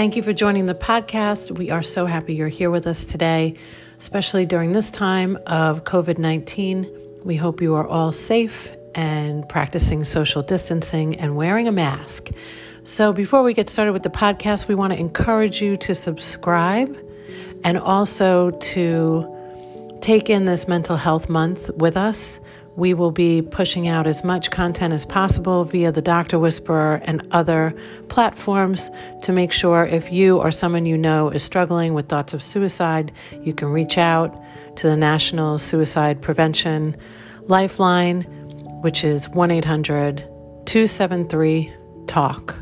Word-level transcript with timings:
Thank 0.00 0.16
you 0.16 0.22
for 0.22 0.32
joining 0.32 0.64
the 0.64 0.74
podcast. 0.74 1.50
We 1.58 1.70
are 1.70 1.82
so 1.82 2.06
happy 2.06 2.32
you're 2.32 2.48
here 2.48 2.70
with 2.70 2.86
us 2.86 3.04
today, 3.04 3.56
especially 3.98 4.46
during 4.46 4.72
this 4.72 4.90
time 4.90 5.36
of 5.46 5.84
COVID 5.84 6.16
19. 6.16 6.90
We 7.22 7.36
hope 7.36 7.60
you 7.60 7.74
are 7.74 7.86
all 7.86 8.10
safe 8.10 8.72
and 8.94 9.46
practicing 9.46 10.04
social 10.04 10.40
distancing 10.40 11.16
and 11.16 11.36
wearing 11.36 11.68
a 11.68 11.72
mask. 11.72 12.30
So, 12.82 13.12
before 13.12 13.42
we 13.42 13.52
get 13.52 13.68
started 13.68 13.92
with 13.92 14.02
the 14.02 14.08
podcast, 14.08 14.68
we 14.68 14.74
want 14.74 14.94
to 14.94 14.98
encourage 14.98 15.60
you 15.60 15.76
to 15.76 15.94
subscribe 15.94 16.96
and 17.62 17.76
also 17.76 18.52
to 18.52 19.98
take 20.00 20.30
in 20.30 20.46
this 20.46 20.66
mental 20.66 20.96
health 20.96 21.28
month 21.28 21.68
with 21.76 21.98
us. 21.98 22.40
We 22.80 22.94
will 22.94 23.10
be 23.10 23.42
pushing 23.42 23.88
out 23.88 24.06
as 24.06 24.24
much 24.24 24.50
content 24.50 24.94
as 24.94 25.04
possible 25.04 25.64
via 25.64 25.92
the 25.92 26.00
Doctor 26.00 26.38
Whisperer 26.38 27.02
and 27.04 27.28
other 27.30 27.74
platforms 28.08 28.90
to 29.20 29.32
make 29.32 29.52
sure 29.52 29.84
if 29.84 30.10
you 30.10 30.38
or 30.38 30.50
someone 30.50 30.86
you 30.86 30.96
know 30.96 31.28
is 31.28 31.42
struggling 31.42 31.92
with 31.92 32.08
thoughts 32.08 32.32
of 32.32 32.42
suicide, 32.42 33.12
you 33.42 33.52
can 33.52 33.68
reach 33.68 33.98
out 33.98 34.34
to 34.76 34.86
the 34.86 34.96
National 34.96 35.58
Suicide 35.58 36.22
Prevention 36.22 36.96
Lifeline, 37.48 38.22
which 38.80 39.04
is 39.04 39.28
1 39.28 39.50
800 39.50 40.16
273 40.64 41.70
TALK. 42.06 42.56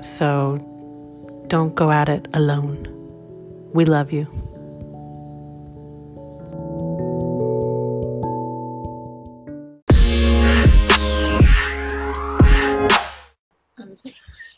So 0.00 1.44
don't 1.46 1.76
go 1.76 1.92
at 1.92 2.08
it 2.08 2.26
alone. 2.34 2.88
We 3.72 3.84
love 3.84 4.10
you. 4.10 4.26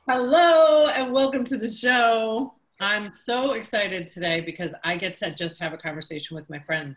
Hello 0.07 0.89
and 0.89 1.15
welcome 1.15 1.45
to 1.45 1.57
the 1.57 1.71
show. 1.71 2.53
I'm 2.79 3.11
so 3.15 3.53
excited 3.55 4.07
today 4.07 4.43
because 4.43 4.73
I 4.85 4.99
get 4.99 5.17
to 5.17 5.35
just 5.35 5.59
have 5.63 5.73
a 5.73 5.79
conversation 5.79 6.35
with 6.35 6.51
my 6.51 6.59
friend 6.59 6.95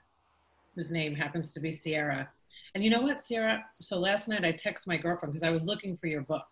whose 0.75 0.91
name 0.91 1.15
happens 1.15 1.53
to 1.53 1.61
be 1.61 1.71
Sierra. 1.71 2.27
And 2.75 2.83
you 2.83 2.89
know 2.89 2.99
what, 2.99 3.23
Sierra? 3.23 3.63
So 3.75 3.97
last 3.97 4.27
night 4.27 4.43
I 4.43 4.51
texted 4.51 4.89
my 4.89 4.97
girlfriend 4.97 5.31
because 5.31 5.47
I 5.47 5.51
was 5.51 5.63
looking 5.63 5.95
for 5.95 6.07
your 6.07 6.19
book. 6.19 6.47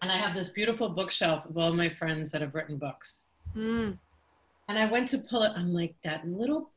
And 0.00 0.10
I 0.10 0.16
have 0.16 0.34
this 0.34 0.48
beautiful 0.48 0.88
bookshelf 0.88 1.44
of 1.44 1.58
all 1.58 1.74
my 1.74 1.90
friends 1.90 2.32
that 2.32 2.40
have 2.40 2.54
written 2.54 2.78
books. 2.78 3.26
Mm. 3.54 3.98
And 4.70 4.78
I 4.78 4.86
went 4.86 5.08
to 5.08 5.18
pull 5.18 5.42
it. 5.42 5.52
I'm 5.54 5.74
like, 5.74 5.96
that 6.02 6.26
little, 6.26 6.70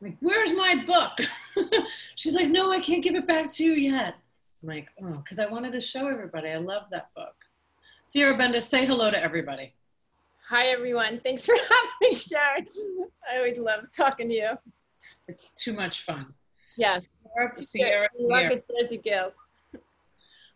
like, 0.00 0.16
where's 0.18 0.52
my 0.54 0.82
book? 0.84 1.20
She's 2.16 2.34
like, 2.34 2.48
no, 2.48 2.72
I 2.72 2.80
can't 2.80 3.04
give 3.04 3.14
it 3.14 3.28
back 3.28 3.48
to 3.52 3.64
you 3.64 3.74
yet. 3.74 4.16
I'm 4.60 4.68
like, 4.68 4.88
oh, 5.00 5.18
because 5.18 5.38
I 5.38 5.46
wanted 5.46 5.72
to 5.74 5.80
show 5.80 6.08
everybody. 6.08 6.48
I 6.48 6.56
love 6.56 6.90
that 6.90 7.14
book. 7.14 7.43
Sierra 8.06 8.36
Bender, 8.36 8.60
say 8.60 8.86
hello 8.86 9.10
to 9.10 9.22
everybody. 9.22 9.72
Hi, 10.48 10.66
everyone. 10.66 11.20
Thanks 11.24 11.46
for 11.46 11.54
having 11.56 11.90
me, 12.02 12.14
Sharon. 12.14 12.66
I 13.30 13.38
always 13.38 13.58
love 13.58 13.86
talking 13.96 14.28
to 14.28 14.34
you. 14.34 14.50
It's 15.26 15.48
too 15.56 15.72
much 15.72 16.02
fun. 16.02 16.26
Yes. 16.76 17.24
Sierra, 17.34 17.62
Sierra, 17.62 18.08
love 18.18 18.52
it, 18.52 18.64
Jersey 18.70 18.98
girls. 18.98 19.32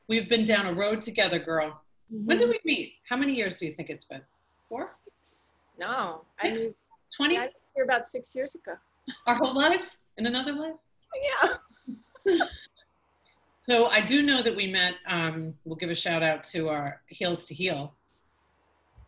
We've 0.08 0.28
been 0.28 0.44
down 0.44 0.66
a 0.66 0.72
road 0.72 1.00
together, 1.00 1.38
girl. 1.38 1.80
When 2.10 2.38
mm-hmm. 2.38 2.38
did 2.38 2.48
we 2.50 2.60
meet? 2.64 2.94
How 3.08 3.16
many 3.16 3.34
years 3.34 3.58
do 3.58 3.66
you 3.66 3.72
think 3.72 3.88
it's 3.90 4.04
been? 4.04 4.22
Four? 4.68 4.96
No, 5.78 6.22
I 6.40 6.50
Six? 6.50 6.62
moved 6.62 6.74
20? 7.16 7.38
I 7.38 7.48
here 7.74 7.84
about 7.84 8.06
six 8.06 8.34
years 8.34 8.54
ago. 8.54 8.74
Our 9.26 9.36
whole 9.36 9.54
lives? 9.54 10.04
In 10.18 10.26
another 10.26 10.52
life? 10.52 10.74
Yeah. 12.26 12.38
So 13.68 13.88
I 13.88 14.00
do 14.00 14.22
know 14.22 14.40
that 14.40 14.56
we 14.56 14.66
met. 14.66 14.94
Um, 15.06 15.52
we'll 15.66 15.76
give 15.76 15.90
a 15.90 15.94
shout 15.94 16.22
out 16.22 16.42
to 16.44 16.70
our 16.70 17.02
Heels 17.06 17.44
to 17.46 17.54
Heal, 17.54 17.92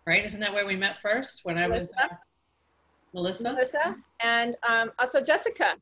right? 0.07 0.23
Isn't 0.23 0.41
that 0.41 0.53
where 0.53 0.67
we 0.67 0.77
met 0.77 1.01
first? 1.01 1.47
When 1.47 1.57
I 1.57 1.67
was 1.67 1.95
uh, 1.95 2.09
Melissa. 3.15 3.55
Melissa 3.55 3.97
and 4.23 4.59
um, 4.63 4.93
also 4.99 5.23
Jessica. 5.23 5.77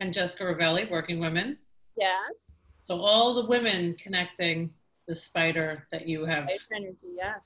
and 0.00 0.12
Jessica 0.12 0.44
Ravelli, 0.44 0.90
Working 0.90 1.18
Women. 1.18 1.56
Yes. 1.96 2.58
So 2.82 3.00
all 3.00 3.32
the 3.32 3.46
women 3.46 3.96
connecting 3.98 4.70
the 5.08 5.14
spider 5.14 5.86
that 5.90 6.06
you 6.06 6.26
have. 6.26 6.46
Energy. 6.76 6.96
Yeah. 7.16 7.36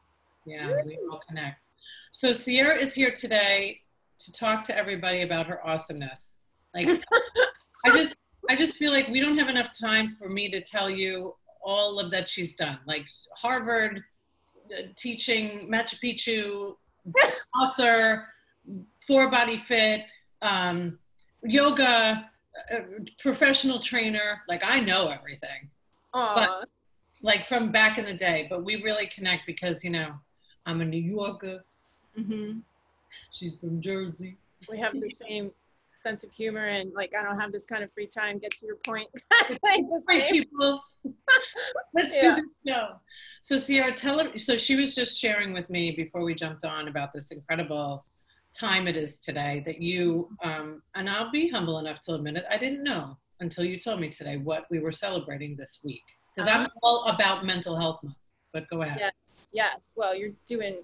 Yeah, 0.45 0.73
we 0.85 0.99
all 1.09 1.21
connect. 1.29 1.69
So 2.11 2.33
Sierra 2.33 2.75
is 2.75 2.95
here 2.95 3.13
today 3.13 3.83
to 4.19 4.33
talk 4.33 4.65
to 4.65 4.77
everybody 4.77 5.23
about 5.23 5.47
her 5.47 5.65
awesomeness. 5.65 6.39
Like 6.75 6.89
I 7.85 7.91
just 7.91 8.17
I 8.49 8.57
just 8.57 8.77
feel 8.77 8.93
like 8.93 9.09
we 9.09 9.21
don't 9.21 9.39
have 9.39 9.49
enough 9.49 9.71
time 9.79 10.15
for 10.17 10.29
me 10.29 10.51
to 10.51 10.61
tell 10.61 10.91
you 10.91 11.35
all 11.63 11.99
of 11.99 12.11
that 12.11 12.29
she's 12.29 12.55
done. 12.55 12.79
Like 12.87 13.07
Harvard 13.37 14.03
uh, 14.71 14.83
teaching 14.97 15.69
Machu 15.71 15.97
Picchu, 16.03 16.75
author, 17.61 18.27
four 19.07 19.31
body 19.31 19.57
fit, 19.57 20.03
um, 20.43 20.99
yoga, 21.43 22.31
uh, 22.73 22.81
professional 23.19 23.79
trainer. 23.79 24.43
Like 24.49 24.63
I 24.65 24.81
know 24.81 25.09
everything 25.09 25.71
Aw. 26.13 26.65
like 27.23 27.47
from 27.47 27.73
back 27.73 27.99
in 27.99 28.05
the 28.05 28.15
day, 28.15 28.47
but 28.49 28.65
we 28.65 28.83
really 28.83 29.07
connect 29.07 29.47
because 29.47 29.85
you 29.85 29.91
know 29.91 30.15
I'm 30.67 30.81
a 30.81 30.85
New 30.85 31.03
Yorker. 31.03 31.65
hmm 32.17 32.59
She's 33.31 33.55
from 33.61 33.81
Jersey. 33.81 34.37
We 34.69 34.79
have 34.79 34.93
the 35.01 35.11
same 35.11 35.53
sense 36.05 36.23
of 36.23 36.31
humor 36.31 36.67
and 36.67 36.93
like 36.95 37.13
I 37.19 37.23
don't 37.23 37.41
have 37.41 37.51
this 37.51 37.65
kind 37.65 37.83
of 37.83 37.93
free 37.93 38.07
time. 38.07 38.39
Get 38.39 38.53
to 38.53 38.67
your 38.67 38.77
point. 38.77 39.09
like 39.63 39.83
Great 40.07 40.31
people. 40.31 40.83
Let's 41.95 42.15
Yeah. 42.15 42.37
do 42.37 42.43
the 42.65 42.71
show. 42.71 42.87
So 43.41 43.57
Sierra, 43.59 43.93
tell 43.93 44.19
her. 44.21 44.39
So 44.39 44.57
she 44.57 44.77
was 44.77 44.95
just 44.95 45.19
sharing 45.19 45.53
with 45.53 45.71
me 45.71 45.91
before 45.93 46.23
we 46.23 46.35
jumped 46.35 46.65
on 46.65 46.89
about 46.89 47.13
this 47.13 47.31
incredible 47.33 48.05
time 48.57 48.87
it 48.87 48.97
is 48.97 49.19
today 49.19 49.63
that 49.67 49.83
you 49.83 50.29
um, 50.45 50.81
and 50.95 51.11
I'll 51.11 51.31
be 51.33 51.49
humble 51.49 51.79
enough 51.79 52.01
to 52.03 52.15
admit 52.15 52.37
it. 52.37 52.45
I 52.51 52.57
didn't 52.59 52.85
know 52.85 53.17
until 53.41 53.65
you 53.65 53.79
told 53.79 54.01
me 54.01 54.11
today 54.11 54.37
what 54.37 54.67
we 54.71 54.79
were 54.79 54.93
celebrating 54.93 55.57
this 55.57 55.81
week 55.85 56.03
because 56.37 56.49
I'm 56.49 56.69
all 56.83 57.05
about 57.07 57.45
mental 57.45 57.77
health 57.77 58.03
month. 58.03 58.17
But 58.53 58.69
go 58.71 58.83
ahead. 58.83 58.99
Yeah. 59.01 59.11
Yes. 59.53 59.91
Well, 59.97 60.15
you're 60.15 60.31
doing 60.47 60.77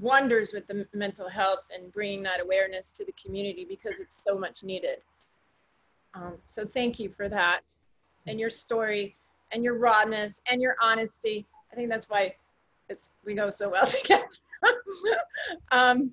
wonders 0.00 0.52
with 0.52 0.66
the 0.66 0.86
mental 0.92 1.28
health 1.28 1.66
and 1.74 1.92
bringing 1.92 2.22
that 2.22 2.40
awareness 2.40 2.90
to 2.92 3.04
the 3.04 3.12
community 3.12 3.64
because 3.68 3.98
it's 4.00 4.22
so 4.22 4.38
much 4.38 4.62
needed. 4.62 4.98
Um, 6.14 6.34
so 6.46 6.64
thank 6.64 6.98
you 7.00 7.08
for 7.08 7.28
that 7.28 7.62
and 8.26 8.38
your 8.38 8.50
story 8.50 9.16
and 9.52 9.64
your 9.64 9.78
rawness 9.78 10.40
and 10.50 10.62
your 10.62 10.76
honesty. 10.80 11.44
I 11.72 11.76
think 11.76 11.88
that's 11.88 12.08
why 12.08 12.34
it's 12.88 13.12
we 13.24 13.34
go 13.34 13.50
so 13.50 13.68
well 13.68 13.86
together. 13.98 14.26
um, 15.72 16.12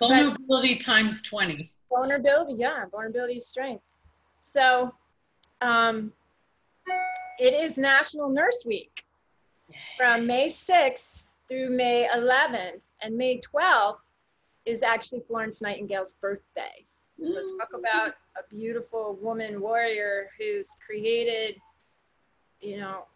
Vulnerability 0.00 0.76
times 0.76 1.22
twenty. 1.22 1.72
vulnerability, 1.88 2.54
yeah, 2.54 2.84
vulnerability 2.90 3.34
is 3.38 3.46
strength. 3.48 3.82
So 4.42 4.94
um, 5.60 6.12
it 7.40 7.52
is 7.54 7.76
National 7.76 8.28
Nurse 8.28 8.64
Week 8.66 9.04
from 9.96 10.26
May 10.26 10.46
6th 10.46 11.24
through 11.48 11.70
May 11.70 12.08
11th, 12.14 12.82
and 13.02 13.16
May 13.16 13.40
12th 13.40 13.98
is 14.64 14.82
actually 14.82 15.20
Florence 15.26 15.62
Nightingale's 15.62 16.12
birthday. 16.20 16.84
So 17.20 17.46
talk 17.58 17.70
about 17.74 18.14
a 18.36 18.54
beautiful 18.54 19.18
woman 19.20 19.60
warrior 19.60 20.28
who's 20.38 20.68
created, 20.84 21.56
you 22.60 22.78
know, 22.78 23.06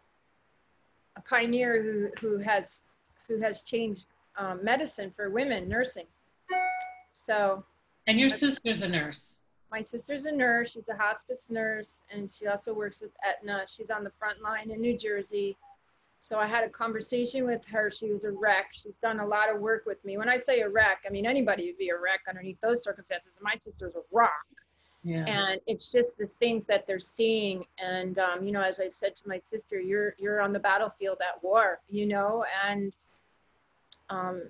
a 1.15 1.21
pioneer 1.21 1.81
who, 1.81 2.09
who 2.19 2.37
has 2.39 2.83
who 3.27 3.39
has 3.39 3.61
changed 3.63 4.07
um, 4.37 4.59
medicine 4.63 5.13
for 5.15 5.29
women, 5.29 5.69
nursing. 5.69 6.07
So 7.11 7.63
And 8.07 8.19
your 8.19 8.29
sister's 8.29 8.81
a 8.81 8.89
nurse. 8.89 9.43
my 9.71 9.81
sister's 9.81 10.25
a 10.25 10.31
nurse. 10.31 10.71
She's 10.71 10.89
a 10.89 10.97
hospice 11.01 11.49
nurse, 11.49 11.99
and 12.11 12.29
she 12.29 12.47
also 12.47 12.73
works 12.73 12.99
with 12.99 13.11
Aetna. 13.23 13.63
She's 13.67 13.89
on 13.89 14.03
the 14.03 14.11
front 14.19 14.41
line 14.41 14.69
in 14.71 14.81
New 14.81 14.97
Jersey. 14.97 15.55
So 16.23 16.39
I 16.39 16.47
had 16.47 16.63
a 16.63 16.69
conversation 16.69 17.45
with 17.45 17.65
her. 17.65 17.89
She 17.89 18.09
was 18.09 18.23
a 18.23 18.31
wreck. 18.31 18.67
She's 18.71 18.95
done 19.01 19.19
a 19.19 19.27
lot 19.27 19.53
of 19.53 19.59
work 19.59 19.83
with 19.85 20.03
me. 20.05 20.17
When 20.17 20.29
I 20.29 20.39
say 20.39 20.61
a 20.61 20.69
wreck, 20.69 20.99
I 21.05 21.09
mean 21.09 21.25
anybody 21.25 21.65
would 21.65 21.77
be 21.77 21.89
a 21.89 21.99
wreck 21.99 22.21
underneath 22.29 22.61
those 22.61 22.81
circumstances. 22.81 23.37
My 23.41 23.55
sister's 23.55 23.93
a 23.95 24.03
rock, 24.09 24.31
Yeah. 25.03 25.25
and 25.27 25.59
it's 25.67 25.91
just 25.91 26.17
the 26.17 26.27
things 26.27 26.63
that 26.67 26.87
they're 26.87 26.97
seeing. 26.97 27.65
And 27.77 28.19
um, 28.19 28.41
you 28.41 28.53
know, 28.53 28.61
as 28.61 28.79
I 28.79 28.87
said 28.87 29.17
to 29.17 29.27
my 29.27 29.37
sister, 29.43 29.81
you're 29.81 30.15
you're 30.17 30.41
on 30.41 30.53
the 30.53 30.59
battlefield 30.59 31.17
at 31.19 31.43
war, 31.43 31.81
you 31.89 32.05
know, 32.05 32.45
and 32.65 32.95
um, 34.09 34.43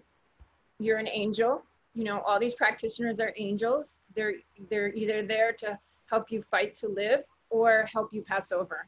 you're 0.78 1.00
an 1.00 1.08
angel. 1.08 1.64
You 1.96 2.04
know, 2.04 2.20
all 2.20 2.40
these 2.40 2.54
practitioners 2.54 3.20
are 3.20 3.34
angels. 3.36 3.98
They're 4.16 4.36
they're 4.70 4.94
either 4.94 5.24
there 5.24 5.54
to 5.54 5.80
help 6.06 6.32
you 6.32 6.44
fight 6.52 6.76
to 6.76 6.88
live 6.88 7.24
or 7.50 7.90
help 7.92 8.14
you 8.14 8.22
pass 8.22 8.52
over. 8.52 8.88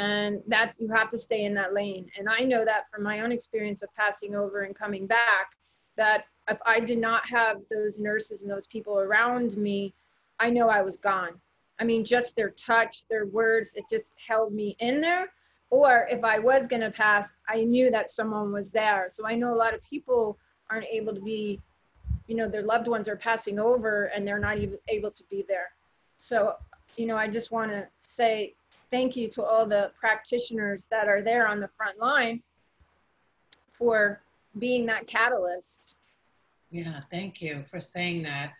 And 0.00 0.42
that's 0.46 0.80
you 0.80 0.88
have 0.88 1.10
to 1.10 1.18
stay 1.18 1.44
in 1.44 1.52
that 1.54 1.74
lane. 1.74 2.10
And 2.18 2.26
I 2.26 2.40
know 2.40 2.64
that 2.64 2.90
from 2.90 3.02
my 3.02 3.20
own 3.20 3.32
experience 3.32 3.82
of 3.82 3.94
passing 3.94 4.34
over 4.34 4.62
and 4.62 4.74
coming 4.74 5.06
back, 5.06 5.58
that 5.98 6.24
if 6.48 6.56
I 6.64 6.80
did 6.80 6.96
not 6.96 7.28
have 7.28 7.58
those 7.70 8.00
nurses 8.00 8.40
and 8.40 8.50
those 8.50 8.66
people 8.66 8.98
around 8.98 9.58
me, 9.58 9.92
I 10.38 10.48
know 10.48 10.70
I 10.70 10.80
was 10.80 10.96
gone. 10.96 11.32
I 11.78 11.84
mean, 11.84 12.02
just 12.02 12.34
their 12.34 12.48
touch, 12.48 13.06
their 13.10 13.26
words, 13.26 13.74
it 13.74 13.84
just 13.90 14.10
held 14.26 14.54
me 14.54 14.74
in 14.80 15.02
there. 15.02 15.34
Or 15.68 16.08
if 16.10 16.24
I 16.24 16.38
was 16.38 16.66
going 16.66 16.80
to 16.80 16.90
pass, 16.90 17.30
I 17.46 17.64
knew 17.64 17.90
that 17.90 18.10
someone 18.10 18.52
was 18.52 18.70
there. 18.70 19.08
So 19.10 19.26
I 19.26 19.34
know 19.34 19.52
a 19.52 19.60
lot 19.64 19.74
of 19.74 19.84
people 19.84 20.38
aren't 20.70 20.86
able 20.90 21.14
to 21.14 21.20
be, 21.20 21.60
you 22.26 22.36
know, 22.36 22.48
their 22.48 22.62
loved 22.62 22.88
ones 22.88 23.06
are 23.06 23.16
passing 23.16 23.58
over 23.58 24.04
and 24.14 24.26
they're 24.26 24.38
not 24.38 24.56
even 24.56 24.78
able 24.88 25.10
to 25.10 25.24
be 25.24 25.44
there. 25.46 25.72
So, 26.16 26.54
you 26.96 27.04
know, 27.04 27.18
I 27.18 27.28
just 27.28 27.52
want 27.52 27.70
to 27.70 27.86
say 28.00 28.54
thank 28.90 29.16
you 29.16 29.28
to 29.28 29.42
all 29.42 29.66
the 29.66 29.90
practitioners 29.98 30.86
that 30.90 31.08
are 31.08 31.22
there 31.22 31.46
on 31.46 31.60
the 31.60 31.68
front 31.76 31.98
line 31.98 32.42
for 33.72 34.20
being 34.58 34.86
that 34.86 35.06
catalyst. 35.06 35.94
Yeah, 36.70 37.00
thank 37.10 37.40
you 37.40 37.62
for 37.62 37.80
saying 37.80 38.22
that. 38.22 38.52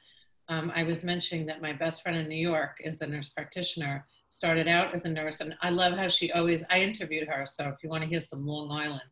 Um, 0.48 0.72
I 0.74 0.82
was 0.82 1.04
mentioning 1.04 1.46
that 1.46 1.62
my 1.62 1.72
best 1.72 2.02
friend 2.02 2.18
in 2.18 2.28
New 2.28 2.34
York 2.34 2.80
is 2.82 3.02
a 3.02 3.06
nurse 3.06 3.28
practitioner, 3.28 4.06
started 4.28 4.66
out 4.66 4.92
as 4.92 5.04
a 5.04 5.08
nurse, 5.08 5.40
and 5.40 5.54
I 5.60 5.70
love 5.70 5.96
how 5.96 6.08
she 6.08 6.32
always, 6.32 6.64
I 6.70 6.80
interviewed 6.80 7.28
her, 7.28 7.46
so 7.46 7.68
if 7.68 7.76
you 7.82 7.88
want 7.88 8.02
to 8.02 8.08
hear 8.08 8.20
some 8.20 8.46
Long 8.46 8.70
Island, 8.70 9.02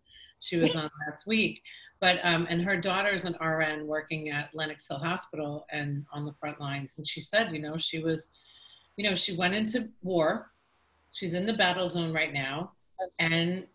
she 0.41 0.57
was 0.57 0.75
on 0.75 0.91
last 1.09 1.27
week. 1.27 1.63
But, 2.01 2.21
um, 2.23 2.47
and 2.49 2.63
her 2.63 2.77
daughter's 2.77 3.25
an 3.25 3.37
RN 3.45 3.87
working 3.87 4.31
at 4.31 4.55
Lenox 4.55 4.87
Hill 4.87 4.99
Hospital 4.99 5.67
and 5.71 6.05
on 6.13 6.25
the 6.25 6.33
front 6.33 6.61
lines. 6.61 6.97
And 6.99 7.07
she 7.07 7.21
said, 7.21 7.53
you 7.53 7.61
know, 7.61 7.77
she 7.77 7.99
was, 7.99 8.33
you 8.97 9.09
know, 9.09 9.17
she 9.17 9.35
went 9.35 9.55
into 9.55 9.89
war. 10.03 10.51
She's 11.19 11.35
in 11.35 11.47
the 11.47 11.53
battle 11.53 11.89
zone 11.91 12.13
right 12.13 12.33
now. 12.33 12.73
And 13.19 13.67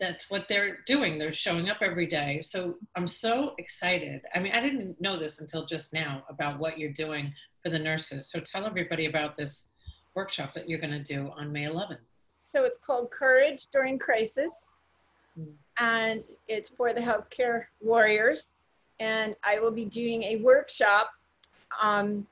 that's 0.00 0.28
what 0.28 0.48
they're 0.48 0.78
doing. 0.84 1.16
They're 1.16 1.32
showing 1.32 1.70
up 1.70 1.78
every 1.80 2.06
day. 2.06 2.40
So 2.42 2.74
I'm 2.96 3.06
so 3.06 3.54
excited. 3.58 4.22
I 4.34 4.40
mean, 4.40 4.52
I 4.52 4.60
didn't 4.60 5.00
know 5.00 5.16
this 5.16 5.40
until 5.40 5.64
just 5.64 5.92
now 5.92 6.24
about 6.28 6.58
what 6.58 6.76
you're 6.76 6.92
doing 6.92 7.32
for 7.62 7.70
the 7.70 7.78
nurses. 7.78 8.28
So 8.28 8.40
tell 8.40 8.66
everybody 8.66 9.06
about 9.06 9.36
this 9.36 9.70
workshop 10.16 10.54
that 10.54 10.68
you're 10.68 10.80
going 10.80 10.92
to 10.92 11.02
do 11.02 11.30
on 11.36 11.52
May 11.52 11.64
11th. 11.64 11.98
So 12.38 12.64
it's 12.64 12.78
called 12.78 13.12
Courage 13.12 13.68
During 13.72 13.98
Crisis, 13.98 14.64
mm. 15.38 15.52
and 15.78 16.22
it's 16.48 16.70
for 16.70 16.92
the 16.92 17.00
healthcare 17.00 17.64
warriors. 17.80 18.50
And 19.00 19.36
I 19.44 19.60
will 19.60 19.70
be 19.70 19.84
doing 19.84 20.24
a 20.24 20.36
workshop 20.36 21.10
um, 21.80 22.26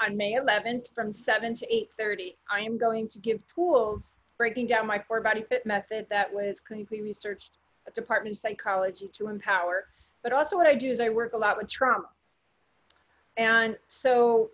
on 0.00 0.16
May 0.16 0.34
11th 0.34 0.94
from 0.94 1.12
7 1.12 1.54
to 1.54 1.66
8:30. 1.66 2.36
I 2.50 2.60
am 2.60 2.78
going 2.78 3.08
to 3.08 3.18
give 3.18 3.46
tools 3.46 4.16
breaking 4.36 4.66
down 4.66 4.86
my 4.86 4.98
four 4.98 5.20
body 5.20 5.42
fit 5.42 5.66
method 5.66 6.06
that 6.10 6.32
was 6.32 6.60
clinically 6.60 7.02
researched 7.02 7.58
at 7.86 7.94
Department 7.94 8.34
of 8.34 8.40
Psychology 8.40 9.08
to 9.08 9.28
empower. 9.28 9.86
But 10.22 10.32
also 10.32 10.56
what 10.56 10.66
I 10.66 10.74
do 10.74 10.90
is 10.90 11.00
I 11.00 11.08
work 11.08 11.32
a 11.32 11.36
lot 11.36 11.56
with 11.56 11.68
trauma. 11.68 12.08
And 13.36 13.76
so 13.88 14.50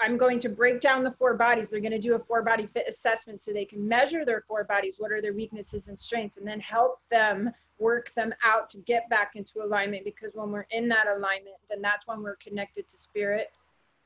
I'm 0.00 0.16
going 0.16 0.38
to 0.40 0.48
break 0.48 0.80
down 0.80 1.04
the 1.04 1.12
four 1.12 1.34
bodies. 1.34 1.70
They're 1.70 1.80
going 1.80 1.92
to 1.92 1.98
do 1.98 2.14
a 2.14 2.18
four 2.18 2.42
body 2.42 2.66
fit 2.66 2.86
assessment 2.88 3.42
so 3.42 3.52
they 3.52 3.64
can 3.64 3.86
measure 3.86 4.24
their 4.24 4.42
four 4.46 4.64
bodies, 4.64 4.96
what 4.98 5.12
are 5.12 5.22
their 5.22 5.32
weaknesses 5.32 5.88
and 5.88 5.98
strengths, 5.98 6.36
and 6.36 6.46
then 6.46 6.60
help 6.60 7.00
them 7.10 7.50
work 7.78 8.12
them 8.12 8.34
out 8.42 8.68
to 8.70 8.78
get 8.78 9.08
back 9.08 9.32
into 9.36 9.62
alignment. 9.62 10.04
Because 10.04 10.34
when 10.34 10.50
we're 10.50 10.66
in 10.70 10.88
that 10.88 11.06
alignment, 11.06 11.56
then 11.70 11.80
that's 11.80 12.06
when 12.06 12.22
we're 12.22 12.36
connected 12.36 12.88
to 12.88 12.96
spirit, 12.96 13.52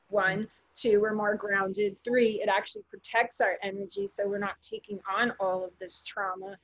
one. 0.09 0.47
Two, 0.75 1.01
we're 1.01 1.13
more 1.13 1.35
grounded. 1.35 1.97
Three, 2.05 2.41
it 2.41 2.47
actually 2.47 2.83
protects 2.89 3.41
our 3.41 3.57
energy 3.61 4.07
so 4.07 4.25
we're 4.25 4.37
not 4.37 4.61
taking 4.61 4.99
on 5.11 5.33
all 5.39 5.65
of 5.65 5.71
this 5.79 6.01
trauma. 6.05 6.57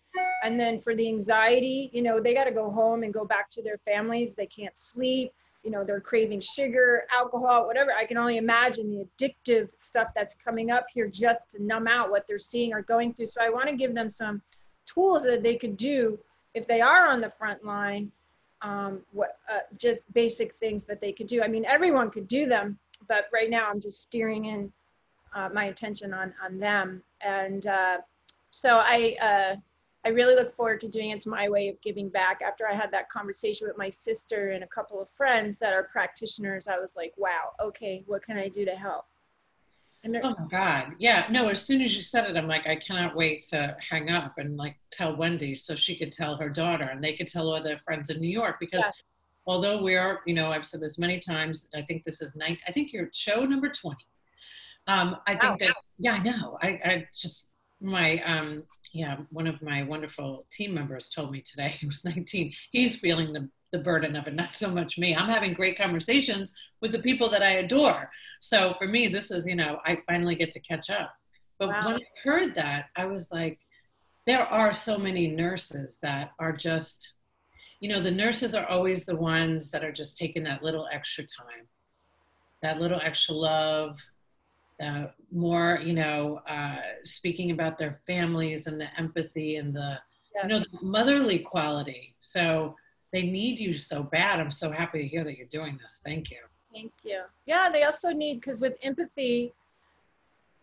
And 0.44 0.60
then 0.60 0.80
for 0.80 0.96
the 0.96 1.08
anxiety, 1.08 1.90
you 1.92 2.02
know, 2.02 2.22
they 2.22 2.34
got 2.34 2.46
to 2.46 2.52
go 2.52 2.72
home 2.72 3.04
and 3.04 3.14
go 3.14 3.26
back 3.26 3.50
to 3.52 3.62
their 3.62 3.78
families. 3.80 4.34
They 4.34 4.46
can't 4.46 4.78
sleep. 4.78 5.34
You 5.64 5.72
know, 5.72 5.84
they're 5.84 6.00
craving 6.00 6.42
sugar, 6.42 7.06
alcohol, 7.12 7.66
whatever. 7.66 7.92
I 7.92 8.06
can 8.06 8.18
only 8.18 8.38
imagine 8.38 8.90
the 8.90 9.06
addictive 9.18 9.70
stuff 9.78 10.10
that's 10.16 10.36
coming 10.36 10.72
up 10.72 10.86
here 10.94 11.08
just 11.08 11.52
to 11.52 11.64
numb 11.64 11.88
out 11.88 12.12
what 12.12 12.26
they're 12.28 12.38
seeing 12.40 12.72
or 12.72 12.84
going 12.84 13.14
through. 13.14 13.28
So 13.28 13.42
I 13.42 13.50
want 13.50 13.68
to 13.70 13.76
give 13.76 13.94
them 13.94 14.10
some 14.10 14.42
tools 14.86 15.24
that 15.24 15.44
they 15.44 15.56
could 15.56 15.76
do 15.76 16.20
if 16.54 16.68
they 16.68 16.80
are 16.80 17.08
on 17.08 17.20
the 17.20 17.30
front 17.30 17.66
line 17.66 18.12
um, 18.62 19.02
what 19.12 19.38
uh, 19.50 19.60
just 19.78 20.12
basic 20.14 20.56
things 20.56 20.86
that 20.86 21.00
they 21.00 21.12
could 21.12 21.28
do. 21.28 21.42
I 21.44 21.48
mean, 21.48 21.66
everyone 21.66 22.10
could 22.10 22.28
do 22.28 22.48
them, 22.48 22.80
but 23.08 23.26
right 23.34 23.50
now 23.50 23.70
I'm 23.70 23.80
just 23.80 24.02
steering 24.02 24.46
in 24.46 24.72
uh, 25.36 25.50
my 25.54 25.66
attention 25.66 26.14
on 26.14 26.34
on 26.44 26.60
them. 26.60 27.04
And 27.22 27.68
uh, 27.68 27.98
so 28.52 28.78
I 28.78 29.16
uh, 29.22 29.56
I 30.06 30.10
really 30.10 30.36
look 30.36 30.56
forward 30.56 30.80
to 30.82 30.88
doing 30.88 31.10
it. 31.10 31.16
It's 31.16 31.26
my 31.26 31.50
way 31.50 31.68
of 31.68 31.82
giving 31.82 32.10
back. 32.10 32.42
After 32.42 32.68
I 32.68 32.76
had 32.76 32.92
that 32.92 33.10
conversation 33.10 33.68
with 33.68 33.78
my 33.78 33.90
sister 33.90 34.52
and 34.52 34.64
a 34.64 34.68
couple 34.68 35.02
of 35.02 35.10
friends 35.10 35.58
that 35.58 35.74
are 35.74 35.84
practitioners, 35.84 36.68
I 36.68 36.80
was 36.80 36.96
like, 36.96 37.14
wow, 37.18 37.52
okay, 37.62 38.04
what 38.06 38.24
can 38.24 38.38
I 38.38 38.48
do 38.48 38.66
to 38.66 38.76
help? 38.76 39.06
oh 40.08 40.36
my 40.38 40.46
God. 40.52 40.94
Yeah. 41.00 41.26
No, 41.32 41.50
as 41.50 41.64
soon 41.64 41.82
as 41.82 41.96
you 41.96 42.04
said 42.04 42.30
it, 42.30 42.38
I'm 42.38 42.48
like, 42.48 42.68
I 42.68 42.76
cannot 42.76 43.16
wait 43.16 43.44
to 43.48 43.76
hang 43.90 44.12
up 44.12 44.38
and 44.38 44.56
like 44.56 44.76
tell 44.92 45.16
Wendy 45.16 45.56
so 45.56 45.74
she 45.74 45.96
could 45.96 46.12
tell 46.12 46.38
her 46.38 46.48
daughter 46.48 46.84
and 46.84 47.04
they 47.04 47.14
could 47.14 47.28
tell 47.28 47.52
all 47.52 47.64
their 47.64 47.80
friends 47.80 48.12
in 48.12 48.22
New 48.22 48.30
York 48.30 48.58
because 48.60 48.82
yeah 48.82 48.92
although 49.48 49.82
we 49.82 49.96
are, 49.96 50.22
you 50.26 50.34
know, 50.34 50.52
I've 50.52 50.66
said 50.66 50.82
this 50.82 50.98
many 50.98 51.20
times, 51.20 51.70
I 51.76 51.82
think 51.84 52.04
this 52.04 52.22
is 52.22 52.36
nine, 52.36 52.58
I 52.68 52.72
think 52.72 52.92
your 52.92 53.10
show 53.14 53.46
number 53.46 53.70
20. 53.70 53.98
Um, 54.88 55.18
I 55.28 55.32
think 55.32 55.44
wow. 55.44 55.58
that, 55.60 55.76
yeah, 55.98 56.14
I 56.14 56.20
know. 56.20 56.58
I, 56.62 56.68
I 56.68 57.08
just, 57.16 57.52
my, 57.82 58.22
um, 58.24 58.64
yeah, 58.94 59.18
one 59.30 59.48
of 59.48 59.62
my 59.62 59.84
wonderful 59.84 60.46
team 60.52 60.74
members 60.74 61.10
told 61.10 61.32
me 61.32 61.42
today, 61.42 61.70
he 61.80 61.86
was 61.86 62.06
19, 62.06 62.54
he's 62.72 63.00
feeling 63.00 63.34
the, 63.34 63.50
the 63.72 63.80
burden 63.80 64.16
of 64.16 64.28
it, 64.28 64.36
not 64.36 64.56
so 64.56 64.70
much 64.70 64.98
me. 64.98 65.16
I'm 65.16 65.30
having 65.30 65.54
great 65.54 65.78
conversations 65.78 66.54
with 66.82 66.92
the 66.92 67.00
people 67.00 67.30
that 67.30 67.44
I 67.44 67.52
adore. 67.52 68.10
So 68.40 68.76
for 68.78 68.88
me, 68.88 69.08
this 69.08 69.32
is, 69.32 69.46
you 69.46 69.56
know, 69.56 69.80
I 69.86 70.00
finally 70.08 70.36
get 70.36 70.52
to 70.54 70.60
catch 70.60 70.90
up. 70.90 71.14
But 71.60 71.70
wow. 71.70 71.80
when 71.84 71.96
I 71.96 72.00
heard 72.24 72.56
that, 72.56 72.88
I 72.96 73.06
was 73.06 73.32
like, 73.32 73.60
there 74.26 74.46
are 74.46 74.74
so 74.74 74.98
many 74.98 75.28
nurses 75.28 76.00
that 76.02 76.32
are 76.40 76.54
just 76.54 77.15
you 77.86 77.94
know, 77.94 78.02
the 78.02 78.10
nurses 78.10 78.56
are 78.56 78.66
always 78.66 79.06
the 79.06 79.16
ones 79.16 79.70
that 79.70 79.84
are 79.84 79.92
just 79.92 80.18
taking 80.18 80.44
that 80.46 80.64
little 80.64 80.88
extra 80.92 81.24
time, 81.24 81.68
that 82.64 82.82
little 82.82 83.00
extra 83.00 83.36
love, 83.36 84.02
uh, 84.82 85.06
more, 85.32 85.80
you 85.84 85.94
know, 85.94 86.42
uh, 86.50 86.78
speaking 87.04 87.52
about 87.52 87.78
their 87.78 88.02
families 88.08 88.66
and 88.66 88.82
the 88.82 88.88
empathy 88.98 89.58
and 89.58 89.76
the, 89.76 90.00
yeah. 90.34 90.42
you 90.42 90.50
know, 90.50 90.60
the 90.62 90.80
motherly 90.82 91.38
quality. 91.38 92.16
So 92.20 92.76
they 93.14 93.22
need 93.22 93.60
you 93.60 93.76
so 93.76 94.02
bad. 94.02 94.40
I'm 94.40 94.50
so 94.50 94.72
happy 94.72 95.04
to 95.04 95.08
hear 95.08 95.24
that 95.24 95.38
you're 95.38 95.46
doing 95.46 95.78
this. 95.80 96.02
Thank 96.04 96.32
you. 96.32 96.40
Thank 96.74 96.92
you. 97.04 97.22
Yeah, 97.46 97.70
they 97.72 97.84
also 97.84 98.10
need, 98.10 98.42
because 98.42 98.60
with 98.60 98.78
empathy, 98.82 99.54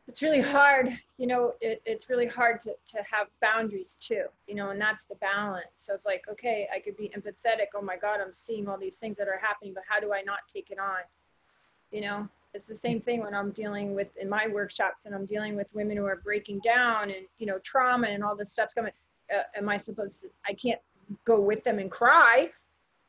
it's 0.08 0.22
really 0.22 0.40
hard 0.40 0.99
you 1.19 1.26
know 1.26 1.54
it, 1.60 1.81
it's 1.87 2.10
really 2.10 2.26
hard 2.26 2.60
to, 2.60 2.75
to 2.87 2.99
have 3.08 3.28
boundaries 3.40 3.96
too 4.00 4.25
you 4.46 4.54
know 4.54 4.70
and 4.70 4.81
that's 4.81 5.05
the 5.05 5.15
balance 5.17 5.88
of 5.88 6.00
like 6.05 6.24
okay 6.31 6.69
i 6.74 6.79
could 6.79 6.96
be 6.96 7.10
empathetic 7.17 7.67
oh 7.74 7.82
my 7.82 7.96
god 7.96 8.20
i'm 8.20 8.32
seeing 8.32 8.69
all 8.69 8.79
these 8.79 8.96
things 8.96 9.17
that 9.17 9.29
are 9.29 9.41
happening 9.41 9.72
but 9.72 9.84
how 9.88 10.00
do 10.00 10.12
i 10.12 10.22
not 10.22 10.41
take 10.53 10.70
it 10.70 10.79
on? 10.79 11.00
You 11.91 12.00
know 12.00 12.29
it's 12.55 12.67
the 12.67 12.77
same 12.77 13.00
thing 13.00 13.20
when 13.20 13.34
i'm 13.34 13.50
dealing 13.50 13.94
with 13.94 14.17
in 14.17 14.29
my 14.29 14.46
workshops 14.48 15.06
and 15.06 15.15
i'm 15.15 15.27
dealing 15.27 15.56
with 15.56 15.72
women 15.74 15.96
who 15.96 16.05
are 16.05 16.17
breaking 16.17 16.60
down 16.60 17.10
and 17.10 17.27
you 17.38 17.46
know 17.46 17.58
trauma 17.60 18.08
and 18.08 18.24
all 18.24 18.36
this 18.36 18.50
stuff's 18.50 18.74
coming 18.74 18.93
uh, 19.34 19.43
am 19.56 19.69
i 19.69 19.77
supposed 19.77 20.20
to 20.20 20.29
i 20.46 20.53
can't 20.53 20.81
go 21.24 21.41
with 21.41 21.62
them 21.65 21.79
and 21.79 21.91
cry? 21.91 22.50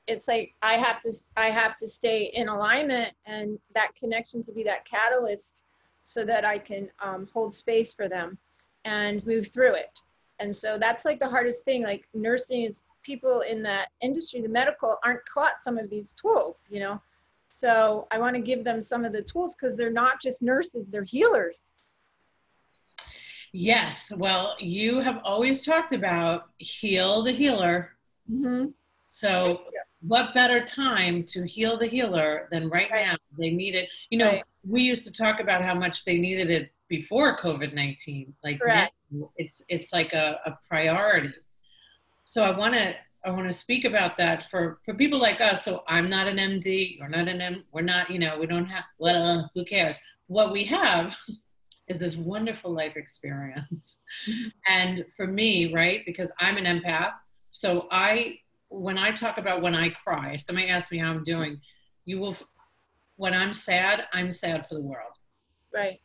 It's 0.07 0.27
like 0.27 0.53
i 0.61 0.75
have 0.75 1.01
to 1.03 1.13
i 1.37 1.49
have 1.49 1.77
to 1.77 1.87
stay 1.87 2.31
in 2.33 2.49
alignment 2.49 3.13
and 3.25 3.57
that 3.73 3.95
connection 3.95 4.43
to 4.43 4.51
be 4.51 4.63
that 4.63 4.85
catalyst 4.85 5.62
so 6.03 6.25
that 6.25 6.45
I 6.45 6.57
can 6.57 6.89
um, 7.01 7.27
hold 7.33 7.53
space 7.53 7.93
for 7.93 8.07
them 8.07 8.37
and 8.85 9.25
move 9.25 9.47
through 9.47 9.75
it. 9.75 9.99
And 10.39 10.55
so 10.55 10.77
that's 10.77 11.05
like 11.05 11.19
the 11.19 11.29
hardest 11.29 11.63
thing. 11.63 11.83
Like 11.83 12.07
nursing 12.13 12.63
is 12.63 12.83
people 13.03 13.41
in 13.41 13.63
that 13.63 13.89
industry, 14.01 14.41
the 14.41 14.49
medical, 14.49 14.97
aren't 15.03 15.21
taught 15.31 15.61
some 15.61 15.77
of 15.77 15.89
these 15.89 16.13
tools, 16.13 16.67
you 16.71 16.79
know. 16.79 17.01
So 17.49 18.07
I 18.11 18.17
want 18.17 18.35
to 18.35 18.41
give 18.41 18.63
them 18.63 18.81
some 18.81 19.05
of 19.05 19.13
the 19.13 19.21
tools 19.21 19.55
because 19.55 19.77
they're 19.77 19.91
not 19.91 20.21
just 20.21 20.41
nurses, 20.41 20.87
they're 20.89 21.03
healers. 21.03 21.63
Yes. 23.51 24.11
Well, 24.15 24.55
you 24.59 25.01
have 25.01 25.21
always 25.23 25.63
talked 25.63 25.93
about 25.93 26.49
heal 26.57 27.21
the 27.21 27.31
healer. 27.31 27.91
Mm-hmm. 28.29 28.69
So, 29.05 29.65
what 30.01 30.33
better 30.33 30.63
time 30.63 31.23
to 31.25 31.47
heal 31.47 31.77
the 31.77 31.85
healer 31.85 32.47
than 32.51 32.67
right, 32.67 32.89
right. 32.89 33.05
now? 33.05 33.15
They 33.37 33.51
need 33.51 33.75
it. 33.75 33.87
You 34.09 34.17
know, 34.17 34.31
right 34.31 34.43
we 34.67 34.81
used 34.81 35.03
to 35.05 35.11
talk 35.11 35.39
about 35.39 35.61
how 35.61 35.73
much 35.73 36.05
they 36.05 36.17
needed 36.17 36.49
it 36.49 36.71
before 36.89 37.37
COVID 37.37 37.73
nineteen. 37.73 38.33
Like 38.43 38.59
it's 39.37 39.63
it's 39.69 39.93
like 39.93 40.13
a, 40.13 40.39
a 40.45 40.57
priority. 40.67 41.33
So 42.25 42.43
I 42.43 42.57
want 42.57 42.73
to 42.73 42.95
I 43.25 43.31
want 43.31 43.47
to 43.47 43.53
speak 43.53 43.85
about 43.85 44.17
that 44.17 44.49
for 44.49 44.79
for 44.85 44.93
people 44.93 45.19
like 45.19 45.41
us. 45.41 45.63
So 45.63 45.83
I'm 45.87 46.09
not 46.09 46.27
an 46.27 46.37
MD. 46.37 46.97
You're 46.97 47.09
not 47.09 47.27
an 47.27 47.41
M. 47.41 47.63
We're 47.71 47.81
not. 47.81 48.09
You 48.09 48.19
know, 48.19 48.39
we 48.39 48.47
don't 48.47 48.65
have. 48.65 48.83
Well, 48.97 49.51
who 49.53 49.65
cares? 49.65 49.99
What 50.27 50.51
we 50.51 50.63
have 50.65 51.15
is 51.87 51.99
this 51.99 52.15
wonderful 52.15 52.71
life 52.71 52.95
experience. 52.95 54.01
Mm-hmm. 54.27 54.47
And 54.67 55.05
for 55.15 55.27
me, 55.27 55.73
right, 55.73 56.01
because 56.05 56.31
I'm 56.39 56.57
an 56.57 56.65
empath, 56.65 57.13
so 57.51 57.87
I 57.91 58.39
when 58.69 58.97
I 58.97 59.11
talk 59.11 59.37
about 59.37 59.61
when 59.61 59.75
I 59.75 59.89
cry, 59.89 60.35
somebody 60.37 60.67
asks 60.67 60.91
me 60.91 60.97
how 60.97 61.11
I'm 61.11 61.23
doing, 61.23 61.61
you 62.05 62.19
will 62.19 62.35
when 63.15 63.33
I'm 63.33 63.53
sad, 63.53 64.05
I'm 64.13 64.31
sad 64.31 64.67
for 64.67 64.75
the 64.75 64.81
world. 64.81 65.13
Right. 65.73 65.99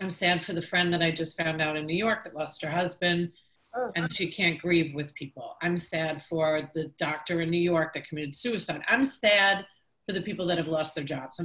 I'm 0.00 0.10
sad 0.10 0.44
for 0.44 0.52
the 0.52 0.62
friend 0.62 0.92
that 0.92 1.02
I 1.02 1.10
just 1.10 1.36
found 1.36 1.60
out 1.60 1.76
in 1.76 1.86
New 1.86 1.96
York 1.96 2.24
that 2.24 2.34
lost 2.34 2.62
her 2.62 2.70
husband. 2.70 3.32
Oh. 3.74 3.90
and 3.96 4.14
she 4.14 4.30
can't 4.30 4.60
grieve 4.60 4.94
with 4.94 5.14
people. 5.14 5.56
I'm 5.62 5.78
sad 5.78 6.22
for 6.22 6.68
the 6.74 6.88
doctor 6.98 7.40
in 7.40 7.50
New 7.50 7.56
York 7.56 7.94
that 7.94 8.06
committed 8.06 8.34
suicide. 8.34 8.82
I'm 8.86 9.06
sad 9.06 9.64
for 10.06 10.12
the 10.12 10.20
people 10.20 10.46
that 10.48 10.58
have 10.58 10.68
lost 10.68 10.94
their 10.94 11.04
jobs. 11.04 11.40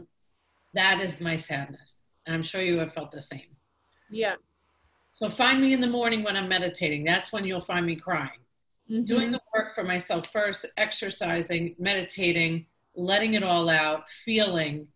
That 0.74 1.00
is 1.00 1.22
my 1.22 1.38
sadness. 1.38 2.04
And 2.26 2.36
I'm 2.36 2.44
sure 2.44 2.62
you 2.62 2.80
have 2.80 2.94
felt 2.94 3.12
the 3.12 3.22
same. 3.22 3.56
Yeah. 4.10 4.36
So 5.14 5.30
find 5.30 5.62
me 5.62 5.74
in 5.74 5.80
the 5.80 5.88
morning 5.88 6.24
when 6.24 6.36
I'm 6.36 6.50
meditating. 6.50 7.06
That's 7.06 7.32
when 7.32 7.46
you'll 7.46 7.62
find 7.62 7.86
me 7.86 7.96
crying. 7.96 8.42
Mm-hmm. 8.92 9.06
Doing 9.06 9.32
the 9.32 9.42
work 9.56 9.74
for 9.74 9.84
myself 9.86 10.32
first, 10.32 10.66
exercising, 10.76 11.76
meditating, 11.80 12.66
letting 12.98 13.36
it 13.36 13.44
all 13.44 13.70
out, 13.70 14.10
feeling 14.10 14.88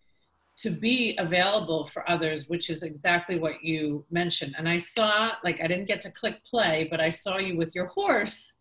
to 0.58 0.70
be 0.70 1.16
available 1.18 1.86
for 1.86 2.08
others, 2.10 2.50
which 2.50 2.70
is 2.70 2.84
exactly 2.84 3.40
what 3.40 3.64
you 3.64 4.04
mentioned. 4.12 4.56
And 4.58 4.68
I 4.68 4.80
saw, 4.80 5.32
like, 5.44 5.62
I 5.62 5.68
didn't 5.68 5.86
get 5.88 6.02
to 6.02 6.12
click 6.12 6.44
play, 6.44 6.88
but 6.90 7.00
I 7.00 7.10
saw 7.10 7.38
you 7.38 7.56
with 7.56 7.74
your 7.74 7.88
horse, 7.88 8.54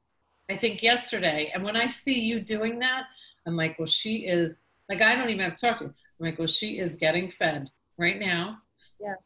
I 0.48 0.56
think 0.56 0.82
yesterday. 0.82 1.50
And 1.52 1.64
when 1.64 1.76
I 1.76 1.88
see 1.88 2.20
you 2.20 2.40
doing 2.40 2.78
that, 2.78 3.04
I'm 3.46 3.56
like, 3.56 3.78
well, 3.78 3.86
she 3.86 4.26
is, 4.26 4.62
like, 4.88 5.02
I 5.02 5.14
don't 5.14 5.30
even 5.30 5.44
have 5.44 5.56
to 5.56 5.60
talk 5.66 5.78
to 5.78 5.84
her. 5.84 5.94
I'm 6.20 6.26
like, 6.26 6.38
well, 6.38 6.48
she 6.48 6.78
is 6.78 6.96
getting 6.96 7.28
fed 7.30 7.70
right 7.98 8.18
now 8.18 8.58
Yes. 9.00 9.16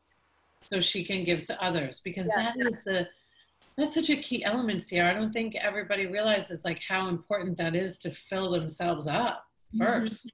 so 0.64 0.80
she 0.80 1.04
can 1.04 1.24
give 1.24 1.42
to 1.42 1.62
others 1.62 2.00
because 2.00 2.28
Yeah. 2.28 2.52
that 2.54 2.66
is 2.66 2.82
the 2.84 3.08
that's 3.76 3.94
such 3.94 4.08
a 4.10 4.16
key 4.16 4.44
element 4.44 4.84
here. 4.88 5.04
I 5.04 5.12
don't 5.12 5.32
think 5.32 5.56
everybody 5.56 6.06
realizes 6.06 6.64
like 6.64 6.80
how 6.80 7.08
important 7.08 7.56
that 7.58 7.74
is 7.74 7.98
to 7.98 8.10
fill 8.12 8.52
themselves 8.52 9.08
up 9.08 9.44
Mm-hmm. 9.74 10.06
1st 10.06 10.26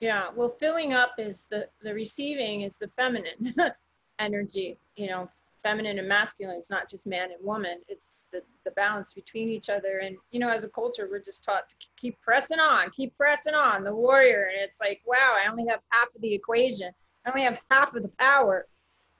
Yeah. 0.00 0.28
Well, 0.34 0.48
filling 0.48 0.92
up 0.92 1.12
is 1.18 1.46
the 1.50 1.68
the 1.82 1.94
receiving 1.94 2.62
is 2.62 2.76
the 2.76 2.88
feminine 2.96 3.54
energy. 4.18 4.78
You 4.96 5.08
know, 5.08 5.30
feminine 5.62 5.98
and 5.98 6.08
masculine. 6.08 6.56
It's 6.56 6.70
not 6.70 6.90
just 6.90 7.06
man 7.06 7.30
and 7.32 7.44
woman. 7.44 7.78
It's 7.88 8.10
the 8.32 8.42
the 8.64 8.70
balance 8.72 9.12
between 9.12 9.48
each 9.48 9.70
other. 9.70 9.98
And 9.98 10.16
you 10.30 10.40
know, 10.40 10.48
as 10.48 10.64
a 10.64 10.68
culture, 10.68 11.08
we're 11.10 11.20
just 11.20 11.44
taught 11.44 11.70
to 11.70 11.76
keep 11.96 12.20
pressing 12.20 12.60
on, 12.60 12.90
keep 12.90 13.16
pressing 13.16 13.54
on. 13.54 13.84
The 13.84 13.94
warrior, 13.94 14.50
and 14.52 14.60
it's 14.62 14.80
like, 14.80 15.00
wow, 15.06 15.36
I 15.42 15.50
only 15.50 15.66
have 15.68 15.80
half 15.90 16.08
of 16.14 16.20
the 16.20 16.34
equation. 16.34 16.90
I 17.24 17.30
only 17.30 17.42
have 17.42 17.58
half 17.70 17.94
of 17.94 18.02
the 18.02 18.12
power. 18.18 18.66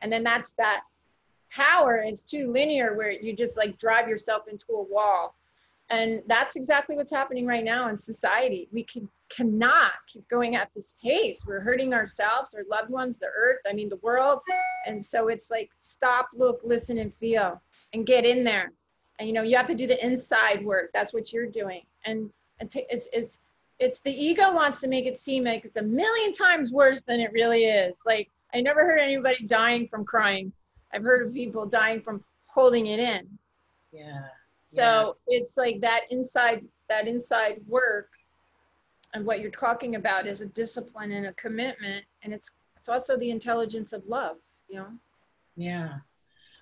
And 0.00 0.12
then 0.12 0.22
that's 0.22 0.52
that 0.58 0.82
power 1.50 2.02
is 2.02 2.22
too 2.22 2.52
linear 2.52 2.94
where 2.94 3.10
you 3.10 3.34
just 3.34 3.56
like 3.56 3.78
drive 3.78 4.08
yourself 4.08 4.48
into 4.48 4.66
a 4.72 4.82
wall. 4.82 5.34
And 5.88 6.22
that's 6.26 6.56
exactly 6.56 6.96
what's 6.96 7.12
happening 7.12 7.46
right 7.46 7.64
now 7.64 7.88
in 7.88 7.96
society. 7.96 8.68
We 8.72 8.82
can, 8.82 9.08
cannot 9.28 9.92
keep 10.08 10.28
going 10.28 10.56
at 10.56 10.70
this 10.74 10.94
pace. 11.02 11.44
We're 11.46 11.60
hurting 11.60 11.94
ourselves, 11.94 12.54
our 12.54 12.64
loved 12.68 12.90
ones, 12.90 13.18
the 13.18 13.28
earth, 13.36 13.60
I 13.68 13.72
mean, 13.72 13.88
the 13.88 13.96
world. 13.96 14.40
And 14.86 15.04
so 15.04 15.28
it's 15.28 15.50
like 15.50 15.70
stop, 15.80 16.28
look, 16.34 16.60
listen, 16.64 16.98
and 16.98 17.14
feel 17.14 17.60
and 17.92 18.04
get 18.04 18.24
in 18.24 18.42
there. 18.42 18.72
And 19.18 19.28
you 19.28 19.34
know, 19.34 19.42
you 19.42 19.56
have 19.56 19.66
to 19.66 19.74
do 19.74 19.86
the 19.86 20.04
inside 20.04 20.64
work. 20.64 20.90
That's 20.92 21.14
what 21.14 21.32
you're 21.32 21.46
doing. 21.46 21.82
And, 22.04 22.30
it's, 22.58 23.06
it's, 23.12 23.38
it's 23.78 24.00
the 24.00 24.10
ego 24.10 24.52
wants 24.54 24.80
to 24.80 24.88
make 24.88 25.04
it 25.04 25.18
seem 25.18 25.44
like 25.44 25.66
it's 25.66 25.76
a 25.76 25.82
million 25.82 26.32
times 26.32 26.72
worse 26.72 27.02
than 27.02 27.20
it 27.20 27.30
really 27.32 27.64
is. 27.64 28.00
Like, 28.06 28.30
I 28.54 28.62
never 28.62 28.80
heard 28.80 28.98
anybody 28.98 29.44
dying 29.44 29.86
from 29.88 30.04
crying. 30.04 30.52
I've 30.92 31.02
heard 31.02 31.26
of 31.26 31.34
people 31.34 31.66
dying 31.66 32.00
from 32.00 32.24
holding 32.46 32.86
it 32.86 32.98
in. 32.98 33.28
Yeah. 33.92 34.22
So 34.76 35.16
it's 35.26 35.56
like 35.56 35.80
that 35.80 36.02
inside 36.10 36.64
that 36.88 37.08
inside 37.08 37.60
work 37.66 38.10
and 39.14 39.24
what 39.26 39.40
you're 39.40 39.50
talking 39.50 39.96
about 39.96 40.26
is 40.26 40.40
a 40.40 40.46
discipline 40.46 41.12
and 41.12 41.26
a 41.26 41.32
commitment 41.34 42.04
and 42.22 42.32
it's 42.32 42.50
it's 42.76 42.88
also 42.88 43.16
the 43.16 43.30
intelligence 43.30 43.92
of 43.92 44.06
love, 44.06 44.36
you 44.68 44.76
know. 44.76 44.88
Yeah. 45.56 45.94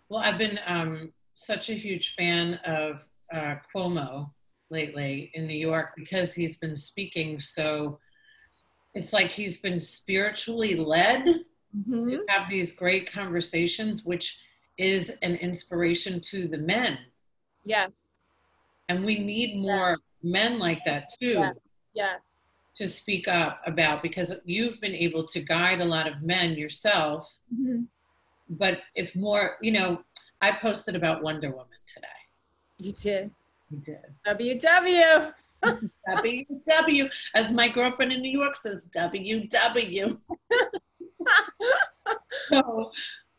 Well, 0.09 0.21
I've 0.21 0.39
been 0.39 0.59
um, 0.67 1.13
such 1.35 1.69
a 1.69 1.75
huge 1.75 2.15
fan 2.15 2.55
of 2.65 3.07
uh, 3.33 3.57
Cuomo 3.75 4.31
lately 4.71 5.31
in 5.35 5.47
New 5.47 5.59
York 5.59 5.91
because 5.97 6.35
he's 6.35 6.57
been 6.57 6.77
speaking 6.77 7.41
so 7.41 7.99
it's 8.95 9.13
like 9.13 9.31
he's 9.31 9.61
been 9.61 9.81
spiritually 9.81 10.77
led 10.77 11.45
Mm-hmm. 11.77 12.09
to 12.09 12.25
have 12.29 12.49
these 12.49 12.77
great 12.77 13.11
conversations, 13.11 14.05
which 14.05 14.41
is 14.79 15.11
an 15.23 15.35
inspiration 15.37 16.21
to 16.21 16.47
the 16.47 16.59
men. 16.59 16.99
Yes. 17.65 18.13
And 18.89 19.05
we 19.05 19.19
need 19.19 19.59
more 19.59 19.99
men 20.23 20.59
like 20.59 20.85
that 20.85 21.11
too 21.21 21.33
Yeah. 21.33 21.53
Yes. 21.95 22.21
to 22.75 22.89
speak 22.89 23.29
up 23.29 23.61
about 23.67 24.03
because 24.03 24.35
you've 24.45 24.81
been 24.81 24.95
able 24.95 25.25
to 25.29 25.41
guide 25.41 25.81
a 25.81 25.85
lot 25.85 26.07
of 26.07 26.23
men 26.23 26.55
yourself. 26.55 27.39
Mhm. 27.55 27.87
But 28.49 28.81
if 28.95 29.15
more, 29.15 29.57
you 29.63 29.73
know, 29.73 30.05
I 30.43 30.53
posted 30.53 30.97
about 30.97 31.23
Wonder 31.23 31.51
Woman 31.51 31.79
today. 31.87 32.09
You 32.79 32.93
did. 32.93 33.31
You 33.71 33.79
did. 33.79 34.05
WW. 34.27 35.33
WW, 35.65 37.11
as 37.35 37.53
my 37.53 37.69
girlfriend 37.69 38.13
in 38.13 38.21
New 38.21 38.31
York 38.31 38.55
says, 38.55 38.87
WW. 38.95 40.21
so 42.51 42.91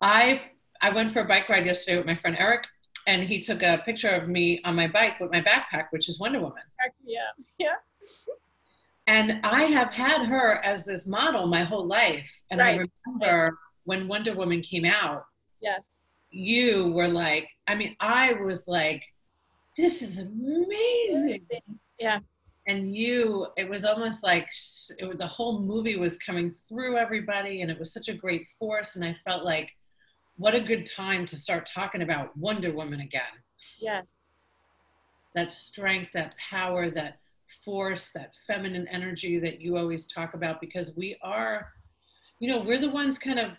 I 0.02 0.42
I 0.82 0.90
went 0.90 1.12
for 1.12 1.22
a 1.22 1.28
bike 1.28 1.48
ride 1.50 1.66
yesterday 1.66 1.98
with 1.98 2.06
my 2.08 2.16
friend 2.16 2.36
Eric, 2.40 2.66
and 3.08 3.24
he 3.24 3.40
took 3.40 3.62
a 3.64 3.82
picture 3.86 4.10
of 4.10 4.28
me 4.28 4.62
on 4.64 4.76
my 4.76 4.88
bike 4.88 5.20
with 5.20 5.32
my 5.32 5.42
backpack, 5.42 5.88
which 5.92 6.10
is 6.10 6.20
Wonder 6.20 6.40
Woman. 6.40 6.64
Yeah. 7.06 7.20
Yeah. 7.60 7.76
And 9.08 9.40
I 9.46 9.64
have 9.64 9.92
had 9.94 10.26
her 10.26 10.64
as 10.66 10.84
this 10.86 11.06
model 11.06 11.46
my 11.48 11.64
whole 11.64 11.86
life. 11.86 12.42
And 12.50 12.62
I 12.62 12.78
Right. 12.78 12.90
remember 13.06 13.60
when 13.84 14.08
Wonder 14.08 14.34
Woman 14.34 14.62
came 14.62 14.86
out, 14.86 15.26
Yes. 15.62 15.82
you 16.32 16.92
were 16.92 17.08
like, 17.08 17.48
I 17.68 17.76
mean, 17.76 17.96
I 18.00 18.34
was 18.34 18.68
like, 18.68 19.04
this 19.78 20.02
is 20.02 20.18
amazing. 20.18 21.46
Yeah. 22.00 22.20
And 22.68 22.96
you, 22.96 23.48
it 23.58 23.70
was 23.70 23.86
almost 23.86 24.24
like 24.24 24.50
it 24.98 25.06
was, 25.06 25.18
the 25.18 25.28
whole 25.28 25.60
movie 25.62 25.98
was 25.98 26.18
coming 26.18 26.50
through 26.50 26.98
everybody, 26.98 27.62
and 27.62 27.70
it 27.70 27.78
was 27.78 27.94
such 27.94 28.08
a 28.10 28.14
great 28.14 28.48
force. 28.58 28.96
And 28.96 29.06
I 29.06 29.14
felt 29.14 29.44
like, 29.46 29.70
what 30.38 30.56
a 30.56 30.60
good 30.60 30.86
time 30.86 31.26
to 31.28 31.38
start 31.38 31.66
talking 31.66 32.02
about 32.02 32.36
Wonder 32.38 32.74
Woman 32.74 33.00
again. 33.00 33.24
Yes. 33.80 34.06
That 35.34 35.54
strength, 35.54 36.12
that 36.14 36.36
power, 36.38 36.90
that 36.92 37.20
force, 37.64 38.12
that 38.14 38.36
feminine 38.48 38.88
energy 38.88 39.40
that 39.40 39.62
you 39.62 39.78
always 39.78 40.08
talk 40.08 40.34
about, 40.34 40.60
because 40.60 40.96
we 40.98 41.18
are, 41.22 41.68
you 42.40 42.50
know, 42.50 42.60
we're 42.60 42.80
the 42.80 42.90
ones 42.90 43.18
kind 43.18 43.40
of 43.40 43.52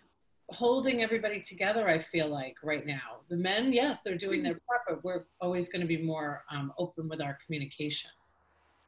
holding 0.51 1.03
everybody 1.03 1.41
together, 1.41 1.89
I 1.89 1.99
feel 1.99 2.29
like, 2.29 2.57
right 2.63 2.87
now. 2.87 3.21
The 3.29 3.37
men, 3.37 3.73
yes, 3.73 4.03
they're 4.03 4.17
doing 4.17 4.43
their 4.43 4.61
part, 4.69 4.83
but 4.89 5.05
we're 5.05 5.25
always 5.41 5.69
going 5.69 5.81
to 5.81 5.89
be 5.89 6.03
more 6.03 6.45
um, 6.51 6.73
open 6.79 7.09
with 7.09 7.21
our 7.21 7.39
communication. 7.45 8.11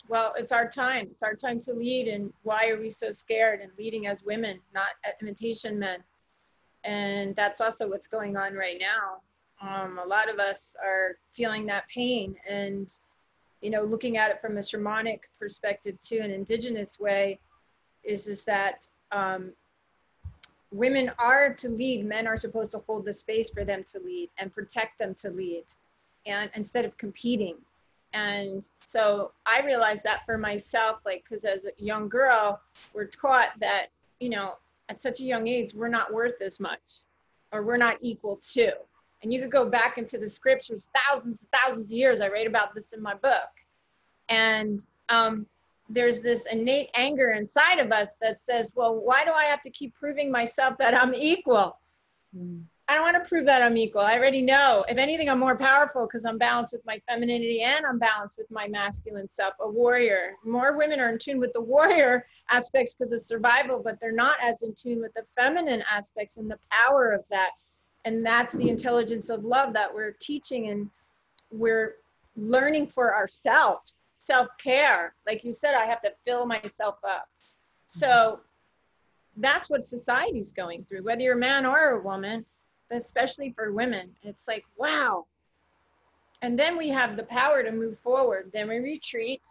Well, 0.08 0.34
it's 0.38 0.52
our 0.52 0.68
time. 0.68 1.08
It's 1.10 1.22
our 1.22 1.34
time 1.34 1.60
to 1.62 1.72
lead. 1.72 2.08
And 2.08 2.32
why 2.42 2.68
are 2.68 2.78
we 2.78 2.88
so 2.88 3.12
scared 3.12 3.60
and 3.60 3.70
leading 3.76 4.06
as 4.06 4.22
women, 4.22 4.60
not 4.72 4.88
imitation 5.20 5.78
men? 5.78 5.98
And 6.84 7.34
that's 7.36 7.60
also 7.60 7.88
what's 7.88 8.06
going 8.06 8.36
on 8.36 8.54
right 8.54 8.80
now. 8.80 9.20
Um, 9.60 9.98
a 9.98 10.06
lot 10.06 10.30
of 10.30 10.38
us 10.38 10.76
are 10.84 11.16
feeling 11.32 11.66
that 11.66 11.88
pain 11.88 12.36
and, 12.48 12.92
you 13.60 13.70
know, 13.70 13.82
looking 13.82 14.16
at 14.16 14.30
it 14.30 14.40
from 14.40 14.56
a 14.56 14.60
shamanic 14.60 15.20
perspective 15.38 16.00
too, 16.00 16.20
an 16.22 16.30
indigenous 16.30 17.00
way, 17.00 17.40
is 18.04 18.28
is 18.28 18.44
that 18.44 18.86
um, 19.10 19.52
women 20.70 21.10
are 21.18 21.52
to 21.54 21.68
lead. 21.68 22.06
Men 22.06 22.28
are 22.28 22.36
supposed 22.36 22.70
to 22.72 22.78
hold 22.86 23.04
the 23.04 23.12
space 23.12 23.50
for 23.50 23.64
them 23.64 23.82
to 23.92 23.98
lead 23.98 24.30
and 24.38 24.54
protect 24.54 24.98
them 25.00 25.14
to 25.16 25.30
lead, 25.30 25.64
and 26.24 26.50
instead 26.54 26.84
of 26.84 26.96
competing 26.96 27.56
and 28.12 28.68
so 28.86 29.32
i 29.46 29.60
realized 29.60 30.02
that 30.02 30.24
for 30.24 30.38
myself 30.38 31.00
like 31.04 31.24
because 31.28 31.44
as 31.44 31.64
a 31.64 31.82
young 31.82 32.08
girl 32.08 32.60
we're 32.94 33.04
taught 33.04 33.50
that 33.60 33.88
you 34.20 34.30
know 34.30 34.54
at 34.88 35.02
such 35.02 35.20
a 35.20 35.24
young 35.24 35.46
age 35.46 35.74
we're 35.74 35.88
not 35.88 36.12
worth 36.12 36.40
as 36.40 36.60
much 36.60 37.02
or 37.52 37.62
we're 37.62 37.76
not 37.76 37.96
equal 38.00 38.38
to. 38.52 38.72
And 39.22 39.32
you 39.32 39.40
could 39.40 39.50
go 39.50 39.68
back 39.68 39.98
into 39.98 40.18
the 40.18 40.28
scriptures 40.28 40.88
thousands 40.94 41.40
and 41.42 41.50
thousands 41.50 41.86
of 41.86 41.92
years 41.92 42.20
i 42.20 42.28
write 42.28 42.46
about 42.46 42.74
this 42.74 42.92
in 42.92 43.02
my 43.02 43.14
book. 43.14 43.50
And 44.28 44.84
um, 45.08 45.46
there's 45.88 46.20
this 46.20 46.46
innate 46.50 46.90
anger 46.94 47.30
inside 47.30 47.78
of 47.78 47.92
us 47.92 48.08
that 48.20 48.40
says 48.40 48.72
well 48.74 48.94
why 48.94 49.24
do 49.24 49.32
i 49.32 49.44
have 49.44 49.62
to 49.62 49.70
keep 49.70 49.94
proving 49.94 50.30
myself 50.30 50.76
that 50.78 50.94
i'm 50.94 51.14
equal 51.14 51.78
I 52.88 52.94
don't 52.94 53.02
want 53.02 53.22
to 53.22 53.28
prove 53.28 53.44
that 53.44 53.60
I'm 53.60 53.76
equal. 53.76 54.00
I 54.00 54.16
already 54.16 54.40
know. 54.40 54.82
If 54.88 54.96
anything, 54.96 55.28
I'm 55.28 55.38
more 55.38 55.58
powerful 55.58 56.06
because 56.06 56.24
I'm 56.24 56.38
balanced 56.38 56.72
with 56.72 56.84
my 56.86 56.98
femininity 57.06 57.60
and 57.60 57.84
I'm 57.84 57.98
balanced 57.98 58.38
with 58.38 58.50
my 58.50 58.66
masculine 58.66 59.28
self, 59.28 59.52
a 59.60 59.68
warrior. 59.68 60.36
More 60.42 60.74
women 60.74 60.98
are 60.98 61.10
in 61.10 61.18
tune 61.18 61.38
with 61.38 61.52
the 61.52 61.60
warrior 61.60 62.26
aspects 62.50 62.94
because 62.94 63.12
of 63.12 63.20
survival, 63.20 63.78
but 63.84 64.00
they're 64.00 64.10
not 64.10 64.38
as 64.42 64.62
in 64.62 64.72
tune 64.72 65.02
with 65.02 65.12
the 65.12 65.24
feminine 65.36 65.84
aspects 65.90 66.38
and 66.38 66.50
the 66.50 66.58
power 66.70 67.12
of 67.12 67.24
that. 67.30 67.50
And 68.06 68.24
that's 68.24 68.54
the 68.54 68.70
intelligence 68.70 69.28
of 69.28 69.44
love 69.44 69.74
that 69.74 69.92
we're 69.92 70.12
teaching 70.12 70.70
and 70.70 70.88
we're 71.50 71.96
learning 72.36 72.86
for 72.86 73.14
ourselves. 73.14 74.00
Self 74.14 74.48
care. 74.56 75.12
Like 75.26 75.44
you 75.44 75.52
said, 75.52 75.74
I 75.74 75.84
have 75.84 76.00
to 76.02 76.12
fill 76.24 76.46
myself 76.46 76.96
up. 77.04 77.28
So 77.86 78.40
that's 79.36 79.68
what 79.68 79.84
society's 79.84 80.52
going 80.52 80.84
through, 80.84 81.02
whether 81.02 81.20
you're 81.20 81.36
a 81.36 81.38
man 81.38 81.66
or 81.66 81.90
a 81.90 82.00
woman 82.00 82.46
especially 82.90 83.50
for 83.52 83.72
women. 83.72 84.10
It's 84.22 84.48
like, 84.48 84.64
wow, 84.76 85.26
And 86.42 86.58
then 86.58 86.76
we 86.76 86.88
have 86.90 87.16
the 87.16 87.24
power 87.24 87.62
to 87.62 87.72
move 87.72 87.98
forward. 87.98 88.50
Then 88.52 88.68
we 88.68 88.78
retreat, 88.78 89.42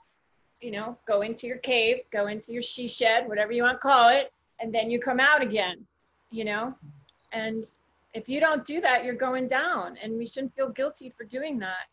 you 0.62 0.72
know, 0.72 0.98
go 1.06 1.22
into 1.22 1.46
your 1.48 1.58
cave, 1.58 2.02
go 2.12 2.28
into 2.28 2.52
your 2.54 2.64
she 2.64 2.88
shed, 2.88 3.28
whatever 3.28 3.52
you 3.52 3.64
want 3.64 3.76
to 3.76 3.80
call 3.80 4.10
it, 4.10 4.32
and 4.60 4.74
then 4.74 4.90
you 4.90 5.00
come 5.00 5.20
out 5.20 5.42
again, 5.42 5.86
you 6.32 6.46
know? 6.46 6.74
And 7.34 7.70
if 8.14 8.30
you 8.30 8.40
don't 8.40 8.66
do 8.66 8.80
that, 8.82 9.04
you're 9.04 9.16
going 9.16 9.48
down. 9.48 9.98
And 10.02 10.18
we 10.18 10.26
shouldn't 10.26 10.56
feel 10.56 10.70
guilty 10.70 11.14
for 11.16 11.26
doing 11.26 11.60
that. 11.60 11.88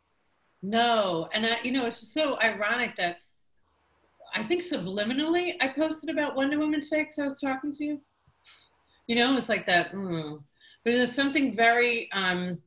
No. 0.62 1.28
And, 1.34 1.44
I, 1.44 1.58
you 1.64 1.72
know, 1.72 1.86
it's 1.86 1.98
so 1.98 2.38
ironic 2.40 2.94
that 2.96 3.18
I 4.32 4.44
think 4.44 4.62
subliminally 4.62 5.54
I 5.60 5.68
posted 5.68 6.08
about 6.08 6.36
Wonder 6.36 6.58
Woman 6.58 6.80
today 6.80 7.00
because 7.00 7.18
I 7.18 7.24
was 7.24 7.40
talking 7.40 7.72
to 7.72 7.84
you. 7.84 8.00
You 9.06 9.16
know, 9.16 9.36
it's 9.36 9.48
like 9.48 9.66
that. 9.66 9.92
Mm. 9.92 10.40
But 10.84 10.92
there's 10.94 11.14
something 11.14 11.56
very, 11.56 12.10
um, 12.12 12.58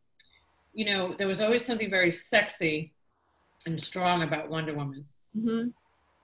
you 0.74 0.86
know, 0.86 1.14
there 1.18 1.28
was 1.28 1.42
always 1.42 1.64
something 1.64 1.90
very 1.90 2.12
sexy 2.12 2.94
and 3.66 3.80
strong 3.80 4.24
about 4.24 4.50
Wonder 4.50 4.74
Woman. 4.74 5.06
Mm-hmm. 5.38 5.70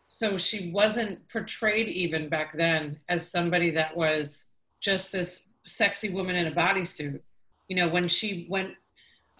So 0.07 0.37
she 0.37 0.71
wasn't 0.71 1.27
portrayed 1.29 1.87
even 1.87 2.29
back 2.29 2.55
then 2.55 2.99
as 3.09 3.29
somebody 3.29 3.71
that 3.71 3.95
was 3.95 4.49
just 4.79 5.11
this 5.11 5.43
sexy 5.65 6.09
woman 6.09 6.35
in 6.35 6.47
a 6.47 6.51
bodysuit. 6.51 7.21
You 7.67 7.75
know, 7.75 7.89
when 7.89 8.07
she 8.07 8.45
went, 8.49 8.71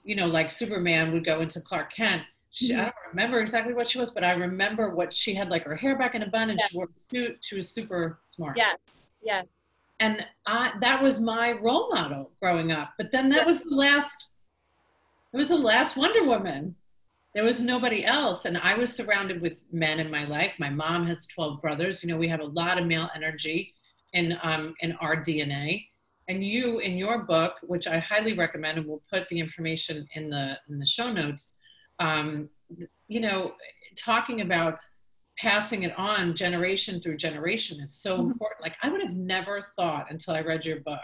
you 0.03 0.15
know, 0.15 0.27
like 0.27 0.51
Superman 0.51 1.11
would 1.13 1.25
go 1.25 1.41
into 1.41 1.61
Clark 1.61 1.93
Kent. 1.93 2.23
She, 2.51 2.71
mm-hmm. 2.71 2.81
I 2.81 2.83
don't 2.85 2.95
remember 3.09 3.39
exactly 3.39 3.73
what 3.73 3.89
she 3.89 3.99
was, 3.99 4.11
but 4.11 4.23
I 4.23 4.31
remember 4.31 4.93
what 4.93 5.13
she 5.13 5.33
had 5.33 5.49
like 5.49 5.63
her 5.63 5.75
hair 5.75 5.97
back 5.97 6.15
in 6.15 6.21
a 6.23 6.27
bun 6.27 6.49
and 6.49 6.59
yes. 6.59 6.69
she 6.69 6.77
wore 6.77 6.85
a 6.85 6.99
suit. 6.99 7.37
She 7.41 7.55
was 7.55 7.69
super 7.69 8.19
smart. 8.23 8.57
Yes, 8.57 8.77
yes. 9.23 9.45
And 10.03 10.25
I, 10.45 10.73
that 10.81 11.01
was 11.01 11.21
my 11.21 11.53
role 11.53 11.89
model 11.89 12.31
growing 12.41 12.73
up. 12.73 12.93
But 12.97 13.11
then 13.11 13.29
that 13.29 13.45
was 13.45 13.63
the 13.63 13.73
last, 13.73 14.27
it 15.31 15.37
was 15.37 15.47
the 15.47 15.57
last 15.57 15.95
Wonder 15.95 16.25
Woman. 16.25 16.75
There 17.33 17.45
was 17.45 17.61
nobody 17.61 18.03
else. 18.03 18.43
And 18.43 18.57
I 18.57 18.73
was 18.75 18.93
surrounded 18.93 19.41
with 19.41 19.61
men 19.71 20.01
in 20.01 20.11
my 20.11 20.25
life. 20.25 20.55
My 20.59 20.69
mom 20.69 21.07
has 21.07 21.25
12 21.27 21.61
brothers. 21.61 22.03
You 22.03 22.09
know, 22.09 22.17
we 22.17 22.27
have 22.27 22.41
a 22.41 22.45
lot 22.45 22.77
of 22.77 22.85
male 22.85 23.09
energy 23.15 23.73
in, 24.11 24.37
um, 24.43 24.75
in 24.81 24.91
our 24.97 25.15
DNA 25.15 25.85
and 26.27 26.43
you 26.43 26.79
in 26.79 26.97
your 26.97 27.23
book 27.23 27.55
which 27.63 27.85
i 27.85 27.99
highly 27.99 28.33
recommend 28.33 28.77
and 28.77 28.87
we'll 28.87 29.03
put 29.11 29.27
the 29.27 29.37
information 29.37 30.07
in 30.15 30.29
the 30.29 30.57
in 30.69 30.79
the 30.79 30.85
show 30.85 31.11
notes 31.11 31.57
um, 31.99 32.49
you 33.09 33.19
know 33.19 33.51
talking 33.97 34.39
about 34.39 34.79
passing 35.37 35.83
it 35.83 35.93
on 35.97 36.33
generation 36.33 37.01
through 37.01 37.17
generation 37.17 37.79
it's 37.81 38.01
so 38.01 38.17
mm-hmm. 38.17 38.31
important 38.31 38.52
like 38.63 38.77
i 38.81 38.89
would 38.89 39.01
have 39.01 39.15
never 39.15 39.61
thought 39.61 40.09
until 40.09 40.33
i 40.33 40.41
read 40.41 40.65
your 40.65 40.79
book 40.79 40.99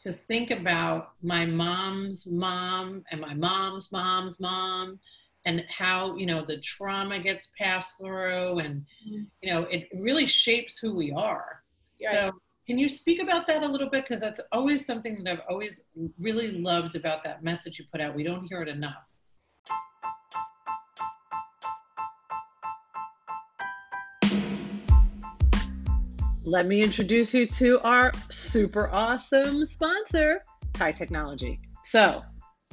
to 0.00 0.12
think 0.12 0.50
about 0.50 1.12
my 1.22 1.44
mom's 1.46 2.26
mom 2.26 3.02
and 3.10 3.20
my 3.20 3.34
mom's 3.34 3.90
mom's 3.92 4.38
mom 4.40 4.98
and 5.46 5.64
how 5.68 6.16
you 6.16 6.26
know 6.26 6.44
the 6.44 6.60
trauma 6.60 7.18
gets 7.18 7.50
passed 7.58 7.98
through 7.98 8.58
and 8.58 8.84
mm-hmm. 9.06 9.22
you 9.40 9.52
know 9.52 9.62
it 9.62 9.88
really 9.94 10.26
shapes 10.26 10.78
who 10.78 10.94
we 10.94 11.12
are 11.12 11.62
yeah. 11.98 12.12
so 12.12 12.32
can 12.70 12.78
you 12.78 12.88
speak 12.88 13.20
about 13.20 13.48
that 13.48 13.64
a 13.64 13.66
little 13.66 13.90
bit? 13.90 14.04
Because 14.04 14.20
that's 14.20 14.40
always 14.52 14.86
something 14.86 15.24
that 15.24 15.32
I've 15.32 15.42
always 15.48 15.86
really 16.20 16.52
loved 16.52 16.94
about 16.94 17.24
that 17.24 17.42
message 17.42 17.80
you 17.80 17.84
put 17.90 18.00
out. 18.00 18.14
We 18.14 18.22
don't 18.22 18.46
hear 18.46 18.62
it 18.62 18.68
enough. 18.68 19.09
Let 26.44 26.66
me 26.66 26.82
introduce 26.82 27.34
you 27.34 27.46
to 27.46 27.80
our 27.80 28.12
super 28.30 28.88
awesome 28.90 29.66
sponsor, 29.66 30.40
Thai 30.72 30.92
Technology. 30.92 31.60
So, 31.82 32.24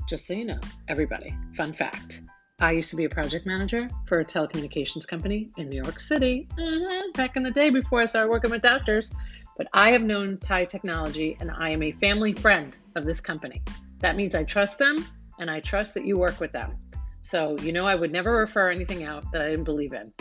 just 0.08 0.26
so 0.26 0.34
you 0.34 0.46
know, 0.46 0.60
everybody, 0.88 1.36
fun 1.54 1.74
fact. 1.74 2.22
I 2.62 2.72
used 2.72 2.90
to 2.92 2.96
be 2.96 3.04
a 3.04 3.10
project 3.10 3.46
manager 3.46 3.90
for 4.08 4.22
a 4.22 4.26
telecommunications 4.26 5.06
company 5.06 5.52
in 5.58 5.68
New 5.68 5.84
York 5.84 6.00
City 6.00 6.48
mm-hmm, 6.58 7.12
back 7.12 7.36
in 7.36 7.44
the 7.44 7.52
day 7.52 7.70
before 7.70 8.02
I 8.02 8.06
started 8.06 8.30
working 8.30 8.52
with 8.52 8.62
doctors. 8.62 9.12
But 9.58 9.68
I 9.74 9.92
have 9.92 10.02
known 10.02 10.38
Thai 10.38 10.64
Technology 10.64 11.36
and 11.42 11.52
I 11.52 11.70
am 11.70 11.84
a 11.84 11.92
family 11.92 12.32
friend 12.32 12.78
of 12.96 13.04
this 13.04 13.20
company. 13.20 13.62
That 14.00 14.16
means 14.16 14.34
I 14.34 14.46
trust 14.46 14.80
them 14.80 15.06
and 15.40 15.52
I 15.52 15.60
trust 15.60 15.94
that 15.96 16.06
you 16.06 16.18
work 16.18 16.40
with 16.40 16.54
them. 16.54 16.78
So, 17.22 17.58
you 17.58 17.74
know, 17.74 17.86
I 17.86 17.96
would 17.96 18.14
never 18.14 18.32
refer 18.32 18.72
anything 18.72 19.04
out 19.04 19.30
that 19.34 19.42
I 19.42 19.50
didn't 19.50 19.66
believe 19.66 19.92
in. 19.92 20.14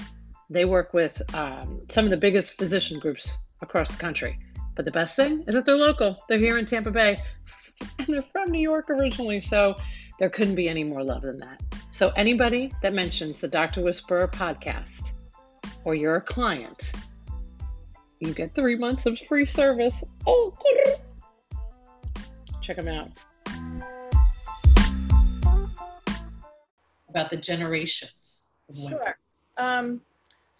They 0.48 0.64
work 0.64 0.92
with 0.92 1.22
um, 1.34 1.80
some 1.88 2.04
of 2.04 2.10
the 2.10 2.16
biggest 2.16 2.56
physician 2.56 3.00
groups 3.00 3.36
across 3.62 3.90
the 3.90 3.98
country. 3.98 4.38
But 4.74 4.84
the 4.84 4.92
best 4.92 5.16
thing 5.16 5.44
is 5.48 5.54
that 5.54 5.64
they're 5.64 5.76
local. 5.76 6.18
They're 6.28 6.38
here 6.38 6.58
in 6.58 6.66
Tampa 6.66 6.90
Bay 6.90 7.20
and 7.98 8.08
they're 8.08 8.24
from 8.32 8.50
New 8.50 8.60
York 8.60 8.90
originally. 8.90 9.40
So 9.40 9.76
there 10.18 10.30
couldn't 10.30 10.54
be 10.54 10.68
any 10.68 10.84
more 10.84 11.02
love 11.02 11.22
than 11.22 11.38
that. 11.38 11.60
So 11.90 12.10
anybody 12.10 12.72
that 12.82 12.94
mentions 12.94 13.40
the 13.40 13.48
Dr. 13.48 13.82
Whisperer 13.82 14.28
podcast 14.28 15.12
or 15.84 15.94
you're 15.94 16.16
a 16.16 16.20
client, 16.20 16.92
you 18.20 18.32
get 18.32 18.54
three 18.54 18.76
months 18.76 19.06
of 19.06 19.18
free 19.18 19.46
service. 19.46 20.04
Oh, 20.26 20.54
check 22.60 22.76
them 22.76 22.88
out. 22.88 23.10
About 27.08 27.30
the 27.30 27.36
generations. 27.36 28.48
Sure. 28.76 29.16
Um, 29.56 30.02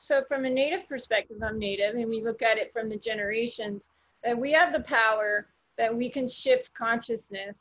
so, 0.06 0.22
from 0.28 0.44
a 0.44 0.50
native 0.50 0.88
perspective, 0.88 1.38
I'm 1.42 1.58
native, 1.58 1.96
and 1.96 2.08
we 2.08 2.22
look 2.22 2.40
at 2.40 2.58
it 2.58 2.72
from 2.72 2.88
the 2.88 2.96
generations 2.96 3.90
that 4.22 4.38
we 4.38 4.52
have 4.52 4.72
the 4.72 4.82
power 4.82 5.48
that 5.78 5.92
we 5.92 6.08
can 6.08 6.28
shift 6.28 6.72
consciousness 6.74 7.56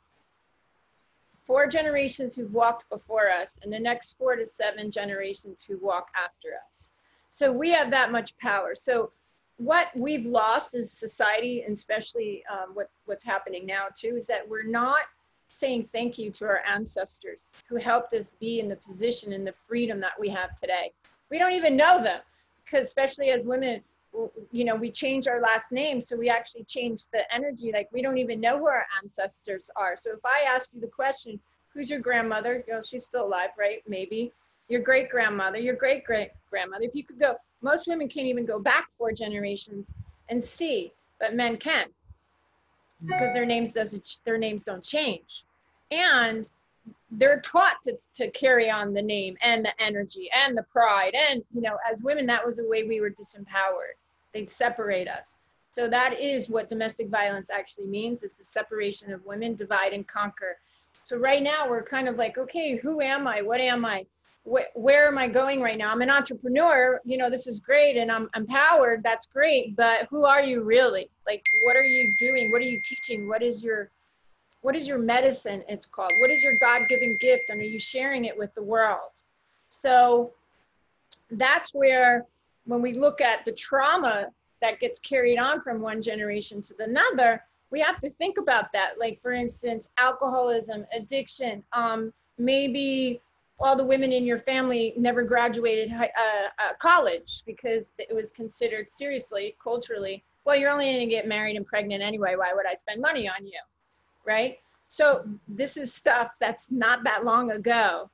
four 1.44 1.66
generations 1.66 2.36
who've 2.36 2.54
walked 2.54 2.88
before 2.88 3.28
us 3.32 3.58
and 3.62 3.72
the 3.72 3.80
next 3.80 4.16
four 4.16 4.36
to 4.36 4.46
seven 4.46 4.92
generations 4.92 5.60
who 5.60 5.76
walk 5.78 6.06
after 6.16 6.50
us. 6.68 6.90
So 7.30 7.50
we 7.50 7.70
have 7.70 7.90
that 7.90 8.12
much 8.12 8.36
power. 8.38 8.76
So 8.76 9.10
what 9.56 9.88
we've 9.96 10.24
lost 10.24 10.74
in 10.74 10.86
society, 10.86 11.64
and 11.64 11.72
especially 11.72 12.44
um, 12.48 12.74
what, 12.74 12.90
what's 13.06 13.24
happening 13.24 13.66
now 13.66 13.86
too, 13.92 14.16
is 14.16 14.28
that 14.28 14.48
we're 14.48 14.62
not 14.62 15.02
saying 15.50 15.88
thank 15.92 16.16
you 16.16 16.30
to 16.30 16.44
our 16.44 16.62
ancestors 16.64 17.50
who 17.68 17.74
helped 17.74 18.14
us 18.14 18.34
be 18.38 18.60
in 18.60 18.68
the 18.68 18.76
position 18.76 19.32
and 19.32 19.44
the 19.44 19.52
freedom 19.52 19.98
that 19.98 20.12
we 20.16 20.28
have 20.28 20.54
today. 20.60 20.92
We 21.28 21.40
don't 21.40 21.54
even 21.54 21.76
know 21.76 22.00
them 22.00 22.20
because 22.66 22.86
especially 22.86 23.30
as 23.30 23.44
women, 23.44 23.80
you 24.50 24.64
know, 24.64 24.74
we 24.74 24.90
change 24.90 25.28
our 25.28 25.40
last 25.40 25.72
name. 25.72 26.00
So 26.00 26.16
we 26.16 26.28
actually 26.28 26.64
change 26.64 27.04
the 27.12 27.32
energy. 27.34 27.70
Like 27.72 27.88
we 27.92 28.02
don't 28.02 28.18
even 28.18 28.40
know 28.40 28.58
who 28.58 28.66
our 28.66 28.86
ancestors 29.02 29.70
are. 29.76 29.96
So 29.96 30.10
if 30.12 30.24
I 30.24 30.44
ask 30.46 30.70
you 30.74 30.80
the 30.80 30.86
question, 30.86 31.38
who's 31.72 31.90
your 31.90 32.00
grandmother? 32.00 32.64
You 32.66 32.74
know, 32.74 32.80
she's 32.82 33.04
still 33.04 33.26
alive, 33.26 33.50
right? 33.58 33.82
Maybe 33.86 34.32
your 34.68 34.80
great 34.80 35.10
grandmother, 35.10 35.58
your 35.58 35.76
great 35.76 36.04
great 36.04 36.30
grandmother. 36.50 36.84
If 36.84 36.94
you 36.94 37.04
could 37.04 37.20
go, 37.20 37.36
most 37.62 37.86
women 37.86 38.08
can't 38.08 38.26
even 38.26 38.46
go 38.46 38.58
back 38.58 38.88
four 38.98 39.12
generations 39.12 39.92
and 40.28 40.42
see, 40.42 40.92
but 41.20 41.34
men 41.34 41.56
can 41.56 41.86
because 43.06 43.32
their 43.34 43.46
names 43.46 43.72
doesn't 43.72 44.18
their 44.24 44.38
names 44.38 44.64
don't 44.64 44.82
change, 44.82 45.44
and 45.90 46.48
they're 47.10 47.40
taught 47.40 47.76
to, 47.84 47.96
to 48.14 48.30
carry 48.32 48.70
on 48.70 48.92
the 48.92 49.02
name 49.02 49.36
and 49.42 49.64
the 49.64 49.82
energy 49.82 50.28
and 50.34 50.56
the 50.56 50.62
pride 50.64 51.14
and 51.14 51.42
you 51.54 51.60
know 51.60 51.76
as 51.90 52.02
women 52.02 52.26
that 52.26 52.44
was 52.44 52.56
the 52.56 52.68
way 52.68 52.82
we 52.82 53.00
were 53.00 53.10
disempowered. 53.10 53.96
They'd 54.34 54.50
separate 54.50 55.08
us. 55.08 55.38
So 55.70 55.88
that 55.88 56.18
is 56.18 56.48
what 56.48 56.68
domestic 56.68 57.08
violence 57.08 57.50
actually 57.50 57.86
means. 57.86 58.22
Is 58.22 58.34
the 58.34 58.44
separation 58.44 59.12
of 59.12 59.24
women 59.24 59.54
divide 59.54 59.92
and 59.92 60.06
conquer. 60.06 60.58
So 61.04 61.16
right 61.16 61.42
now 61.42 61.68
we're 61.68 61.82
kind 61.82 62.08
of 62.08 62.16
like 62.16 62.38
okay 62.38 62.76
who 62.76 63.00
am 63.00 63.26
i? 63.26 63.40
What 63.40 63.60
am 63.60 63.84
i? 63.84 64.04
Wh- 64.44 64.74
where 64.74 65.08
am 65.08 65.18
I 65.18 65.28
going 65.28 65.60
right 65.60 65.78
now? 65.78 65.90
I'm 65.90 66.02
an 66.02 66.10
entrepreneur, 66.10 67.00
you 67.04 67.16
know, 67.16 67.28
this 67.28 67.46
is 67.46 67.60
great 67.60 67.96
and 67.96 68.10
I'm 68.10 68.28
empowered, 68.36 69.02
that's 69.02 69.26
great, 69.26 69.74
but 69.76 70.06
who 70.08 70.24
are 70.24 70.42
you 70.42 70.62
really? 70.62 71.10
Like, 71.26 71.44
what 71.64 71.76
are 71.76 71.84
you 71.84 72.14
doing? 72.16 72.52
What 72.52 72.60
are 72.60 72.64
you 72.64 72.80
teaching? 72.84 73.28
What 73.28 73.42
is 73.42 73.64
your, 73.64 73.90
what 74.66 74.74
is 74.74 74.88
your 74.88 74.98
medicine, 74.98 75.62
it's 75.68 75.86
called? 75.86 76.10
What 76.18 76.28
is 76.28 76.42
your 76.42 76.58
God 76.58 76.88
given 76.88 77.16
gift? 77.20 77.50
And 77.50 77.60
are 77.60 77.64
you 77.64 77.78
sharing 77.78 78.24
it 78.24 78.36
with 78.36 78.52
the 78.56 78.62
world? 78.64 79.12
So 79.68 80.32
that's 81.30 81.72
where, 81.72 82.26
when 82.64 82.82
we 82.82 82.92
look 82.94 83.20
at 83.20 83.44
the 83.44 83.52
trauma 83.52 84.26
that 84.60 84.80
gets 84.80 84.98
carried 84.98 85.38
on 85.38 85.60
from 85.60 85.80
one 85.80 86.02
generation 86.02 86.60
to 86.62 86.74
another, 86.80 87.44
we 87.70 87.78
have 87.78 88.00
to 88.00 88.10
think 88.10 88.38
about 88.38 88.72
that. 88.72 88.98
Like, 88.98 89.22
for 89.22 89.30
instance, 89.30 89.86
alcoholism, 89.98 90.84
addiction, 90.92 91.62
um, 91.72 92.12
maybe 92.36 93.20
all 93.60 93.76
the 93.76 93.84
women 93.84 94.10
in 94.10 94.24
your 94.24 94.40
family 94.40 94.94
never 94.96 95.22
graduated 95.22 95.92
uh, 95.92 96.06
uh, 96.58 96.72
college 96.80 97.44
because 97.46 97.92
it 97.98 98.12
was 98.12 98.32
considered 98.32 98.90
seriously 98.90 99.56
culturally 99.62 100.22
well 100.44 100.54
you're 100.54 100.70
only 100.70 100.84
going 100.84 101.00
to 101.00 101.06
get 101.06 101.26
married 101.26 101.56
and 101.56 101.64
pregnant 101.64 102.02
anyway 102.02 102.34
why 102.36 102.52
would 102.52 102.66
i 102.66 102.74
spend 102.74 103.00
money 103.00 103.26
on 103.26 103.46
you 103.46 103.58
right 104.26 104.58
so 104.88 105.24
this 105.48 105.76
is 105.76 105.92
stuff 105.92 106.30
that's 106.40 106.70
not 106.70 107.02
that 107.04 107.24
long 107.24 107.50
ago 107.52 108.10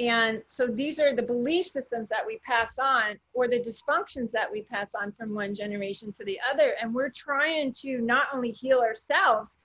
and 0.00 0.42
so 0.46 0.66
these 0.66 1.00
are 1.00 1.14
the 1.14 1.22
belief 1.22 1.66
systems 1.66 2.08
that 2.08 2.24
we 2.24 2.38
pass 2.38 2.78
on 2.78 3.18
or 3.34 3.48
the 3.48 3.58
dysfunctions 3.58 4.30
that 4.30 4.50
we 4.50 4.62
pass 4.62 4.94
on 4.94 5.12
from 5.12 5.34
one 5.34 5.54
generation 5.54 6.12
to 6.12 6.24
the 6.24 6.38
other 6.52 6.74
and 6.80 6.94
we're 6.94 7.10
trying 7.10 7.72
to 7.72 7.98
not 7.98 8.28
only 8.32 8.50
heal 8.50 8.78
ourselves 8.78 9.58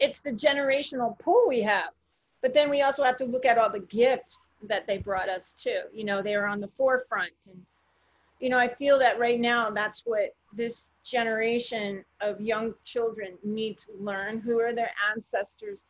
it's 0.00 0.20
the 0.20 0.32
generational 0.32 1.18
pull 1.18 1.46
we 1.48 1.62
have 1.62 1.90
but 2.42 2.52
then 2.52 2.68
we 2.68 2.82
also 2.82 3.04
have 3.04 3.16
to 3.18 3.24
look 3.24 3.46
at 3.46 3.56
all 3.56 3.70
the 3.70 3.78
gifts 3.80 4.48
that 4.68 4.86
they 4.86 4.98
brought 4.98 5.28
us 5.28 5.52
too. 5.52 5.82
You 5.92 6.04
know, 6.04 6.22
they 6.22 6.34
are 6.34 6.46
on 6.46 6.60
the 6.60 6.68
forefront. 6.68 7.32
And, 7.48 7.64
you 8.40 8.50
know, 8.50 8.58
I 8.58 8.68
feel 8.68 8.98
that 8.98 9.20
right 9.20 9.38
now 9.38 9.70
that's 9.70 10.02
what 10.04 10.34
this 10.52 10.88
generation 11.04 12.04
of 12.20 12.40
young 12.40 12.74
children 12.84 13.38
need 13.44 13.78
to 13.78 13.88
learn. 13.98 14.40
Who 14.40 14.60
are 14.60 14.74
their 14.74 14.90
ancestors? 15.10 15.84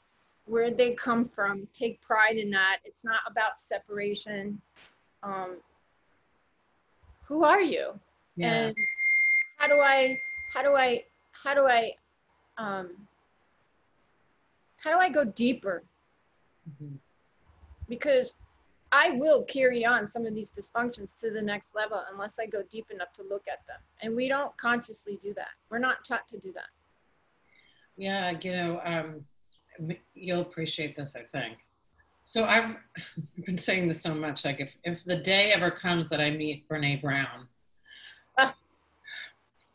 Where 0.46 0.70
they 0.70 0.94
come 0.94 1.28
from? 1.28 1.68
Take 1.72 2.00
pride 2.00 2.36
in 2.36 2.50
that. 2.50 2.78
It's 2.84 3.04
not 3.04 3.20
about 3.30 3.60
separation. 3.60 4.60
Um, 5.22 5.58
who 7.24 7.44
are 7.44 7.60
you? 7.60 7.98
Yeah. 8.36 8.66
And 8.66 8.76
how 9.58 9.68
do 9.68 9.80
I, 9.80 10.18
how 10.52 10.62
do 10.62 10.74
I, 10.74 11.04
how 11.30 11.54
do 11.54 11.66
I, 11.68 11.92
um, 12.58 12.90
how 14.76 14.90
do 14.90 14.98
I 14.98 15.08
go 15.08 15.24
deeper 15.24 15.84
Mm-hmm. 16.68 16.94
Because 17.88 18.34
I 18.92 19.12
will 19.12 19.42
carry 19.44 19.86
on 19.86 20.06
some 20.06 20.26
of 20.26 20.34
these 20.34 20.50
dysfunctions 20.50 21.16
to 21.16 21.30
the 21.30 21.40
next 21.40 21.74
level 21.74 22.02
unless 22.12 22.38
I 22.38 22.44
go 22.44 22.62
deep 22.70 22.90
enough 22.90 23.12
to 23.14 23.22
look 23.22 23.44
at 23.50 23.66
them. 23.66 23.78
And 24.02 24.14
we 24.14 24.28
don't 24.28 24.54
consciously 24.58 25.18
do 25.22 25.32
that. 25.34 25.48
We're 25.70 25.78
not 25.78 26.04
taught 26.04 26.28
to 26.28 26.38
do 26.38 26.52
that. 26.52 26.68
Yeah, 27.96 28.32
you 28.42 28.52
know, 28.52 28.80
um, 28.84 29.96
you'll 30.14 30.42
appreciate 30.42 30.94
this, 30.94 31.16
I 31.16 31.22
think. 31.22 31.58
So 32.26 32.44
I've 32.44 32.76
been 33.46 33.56
saying 33.56 33.88
this 33.88 34.02
so 34.02 34.14
much. 34.14 34.44
Like, 34.44 34.60
if, 34.60 34.76
if 34.84 35.04
the 35.04 35.16
day 35.16 35.52
ever 35.52 35.70
comes 35.70 36.10
that 36.10 36.20
I 36.20 36.30
meet 36.30 36.68
Brene 36.68 37.00
Brown, 37.00 37.48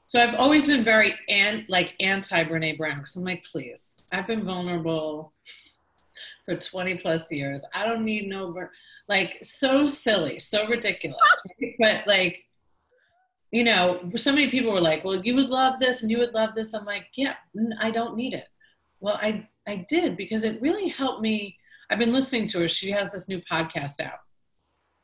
so 0.06 0.22
I've 0.22 0.36
always 0.36 0.68
been 0.68 0.84
very 0.84 1.16
an, 1.28 1.66
like 1.70 1.96
anti 2.00 2.44
Brene 2.44 2.78
Brown 2.78 3.00
because 3.00 3.16
I'm 3.16 3.24
like, 3.24 3.44
please, 3.44 4.08
I've 4.12 4.28
been 4.28 4.46
vulnerable 4.46 5.34
for 6.48 6.56
20 6.56 6.98
plus 7.00 7.32
years. 7.32 7.64
I 7.74 7.86
don't 7.86 8.06
need 8.06 8.30
no, 8.30 8.56
like, 9.10 9.38
so 9.44 9.88
silly, 9.88 10.40
so 10.40 10.68
ridiculous. 10.68 11.20
Right? 11.62 11.76
But, 11.80 12.08
like, 12.08 12.46
you 13.52 13.64
know, 13.64 14.10
so 14.16 14.32
many 14.32 14.50
people 14.50 14.72
were 14.72 14.82
like, 14.82 15.04
well, 15.04 15.22
you 15.24 15.36
would 15.36 15.50
love 15.50 15.80
this 15.80 16.02
and 16.02 16.12
you 16.12 16.18
would 16.20 16.34
love 16.34 16.56
this. 16.56 16.74
I'm 16.74 16.86
like, 16.86 17.08
yeah, 17.16 17.36
I 17.80 17.92
don't 17.92 18.16
need 18.16 18.34
it. 18.34 18.48
Well, 19.00 19.16
I, 19.22 19.48
I 19.68 19.86
did 19.90 20.18
because 20.18 20.44
it 20.44 20.62
really 20.62 20.90
helped 20.90 21.22
me. 21.22 21.58
I've 21.90 22.00
been 22.00 22.14
listening 22.14 22.48
to 22.50 22.60
her. 22.60 22.68
She 22.68 22.92
has 22.92 23.12
this 23.12 23.28
new 23.28 23.42
podcast 23.42 24.00
out. 24.00 24.20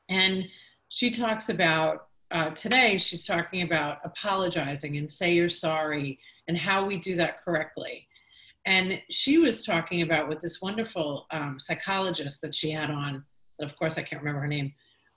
And 0.10 0.48
she 0.90 1.12
talks 1.12 1.50
about, 1.50 2.08
uh, 2.32 2.52
today, 2.52 2.98
she's 2.98 3.26
talking 3.26 3.62
about 3.62 4.00
apologizing 4.04 4.98
and 4.98 5.10
say 5.10 5.34
you're 5.34 5.50
sorry 5.50 6.20
and 6.48 6.58
how 6.58 6.86
we 6.86 7.00
do 7.00 7.16
that 7.18 7.44
correctly. 7.44 8.08
And 8.66 9.02
she 9.10 9.38
was 9.38 9.64
talking 9.64 10.02
about 10.02 10.30
with 10.30 10.40
this 10.40 10.62
wonderful 10.62 11.26
um, 11.32 11.60
psychologist 11.60 12.42
that 12.42 12.56
she 12.56 12.72
had 12.72 12.90
on, 12.90 13.24
that 13.60 13.66
of 13.66 13.78
course 13.78 13.98
I 13.98 14.04
can't 14.04 14.22
remember 14.22 14.42
her 14.42 14.48
name. 14.48 14.74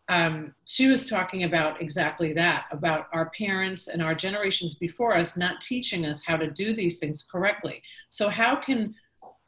Um, 0.08 0.54
she 0.64 0.88
was 0.88 1.08
talking 1.08 1.44
about 1.44 1.80
exactly 1.82 2.32
that 2.34 2.66
about 2.70 3.06
our 3.12 3.30
parents 3.30 3.88
and 3.88 4.02
our 4.02 4.14
generations 4.14 4.76
before 4.76 5.16
us 5.16 5.36
not 5.36 5.60
teaching 5.60 6.06
us 6.06 6.24
how 6.24 6.36
to 6.36 6.50
do 6.50 6.72
these 6.72 6.98
things 6.98 7.24
correctly. 7.24 7.82
So, 8.08 8.28
how 8.28 8.56
can 8.56 8.94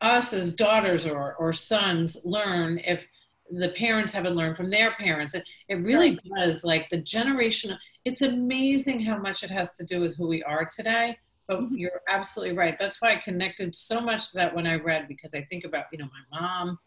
us 0.00 0.32
as 0.32 0.54
daughters 0.54 1.06
or, 1.06 1.34
or 1.36 1.52
sons 1.52 2.16
learn 2.24 2.80
if 2.84 3.06
the 3.50 3.70
parents 3.70 4.12
haven't 4.12 4.34
learned 4.34 4.56
from 4.56 4.70
their 4.70 4.92
parents? 4.92 5.34
It, 5.34 5.44
it 5.68 5.76
really 5.76 6.18
does, 6.36 6.64
like 6.64 6.88
the 6.88 6.98
generation, 6.98 7.78
it's 8.04 8.22
amazing 8.22 9.04
how 9.04 9.18
much 9.18 9.44
it 9.44 9.50
has 9.50 9.74
to 9.74 9.84
do 9.84 10.00
with 10.00 10.16
who 10.16 10.26
we 10.26 10.42
are 10.42 10.64
today 10.64 11.16
but 11.48 11.60
mm-hmm. 11.60 11.74
you're 11.74 12.02
absolutely 12.08 12.56
right. 12.56 12.78
That's 12.78 13.00
why 13.00 13.12
I 13.12 13.16
connected 13.16 13.74
so 13.74 14.00
much 14.00 14.30
to 14.30 14.36
that 14.36 14.54
when 14.54 14.66
I 14.66 14.74
read 14.74 15.08
because 15.08 15.34
I 15.34 15.40
think 15.42 15.64
about, 15.64 15.86
you 15.90 15.98
know, 15.98 16.08
my 16.30 16.40
mom, 16.40 16.78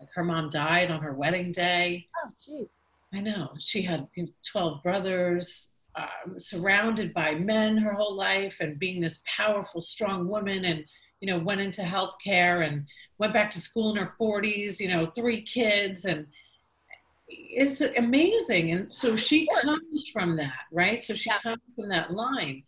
like 0.00 0.10
her 0.14 0.24
mom 0.24 0.50
died 0.50 0.90
on 0.90 1.00
her 1.00 1.14
wedding 1.14 1.52
day. 1.52 2.08
Oh, 2.22 2.30
jeez. 2.36 2.68
I 3.14 3.20
know. 3.20 3.50
She 3.60 3.82
had 3.82 4.08
12 4.50 4.82
brothers, 4.82 5.76
um, 5.94 6.38
surrounded 6.38 7.14
by 7.14 7.36
men 7.36 7.76
her 7.76 7.92
whole 7.92 8.16
life 8.16 8.58
and 8.60 8.78
being 8.78 9.00
this 9.00 9.22
powerful, 9.24 9.80
strong 9.80 10.26
woman 10.26 10.64
and, 10.64 10.84
you 11.20 11.28
know, 11.28 11.38
went 11.38 11.60
into 11.60 11.82
healthcare 11.82 12.66
and 12.66 12.86
went 13.18 13.32
back 13.32 13.52
to 13.52 13.60
school 13.60 13.90
in 13.90 13.96
her 13.96 14.14
40s, 14.20 14.80
you 14.80 14.88
know, 14.88 15.04
three 15.04 15.42
kids 15.42 16.04
and 16.06 16.26
it's 17.28 17.80
amazing. 17.80 18.72
And 18.72 18.92
so 18.92 19.14
she 19.16 19.48
comes 19.62 20.04
from 20.12 20.36
that, 20.36 20.64
right? 20.72 21.04
So 21.04 21.14
she 21.14 21.30
yeah. 21.30 21.38
comes 21.40 21.60
from 21.76 21.88
that 21.90 22.10
line. 22.10 22.64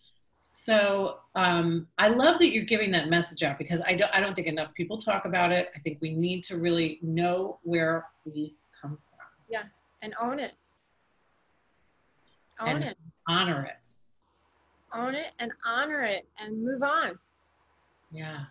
So 0.57 1.17
um, 1.35 1.89
I 1.99 2.07
love 2.07 2.39
that 2.39 2.53
you're 2.53 2.65
giving 2.65 2.93
that 2.93 3.09
message 3.09 3.43
out 3.43 3.59
because 3.59 3.83
I 3.89 3.95
don't, 3.95 4.15
I 4.15 4.21
don't 4.21 4.37
think 4.37 4.47
enough 4.47 4.73
people 4.75 4.97
talk 4.97 5.25
about 5.25 5.51
it. 5.51 5.69
I 5.75 5.81
think 5.81 5.99
we 6.01 6.15
need 6.15 6.45
to 6.45 6.59
really 6.59 7.01
know 7.03 7.59
where 7.65 8.07
we 8.25 8.55
come 8.81 8.97
from. 9.09 9.27
Yeah, 9.51 9.65
and 10.03 10.15
own 10.23 10.39
it. 10.39 10.53
Own 12.61 12.69
and 12.69 12.85
it. 12.85 12.97
Honor 13.27 13.65
it. 13.65 13.77
Own 14.97 15.17
it 15.17 15.33
and 15.41 15.51
honor 15.67 16.05
it 16.05 16.29
and 16.39 16.63
move 16.63 16.85
on. 16.85 17.19
Yeah. 18.13 18.45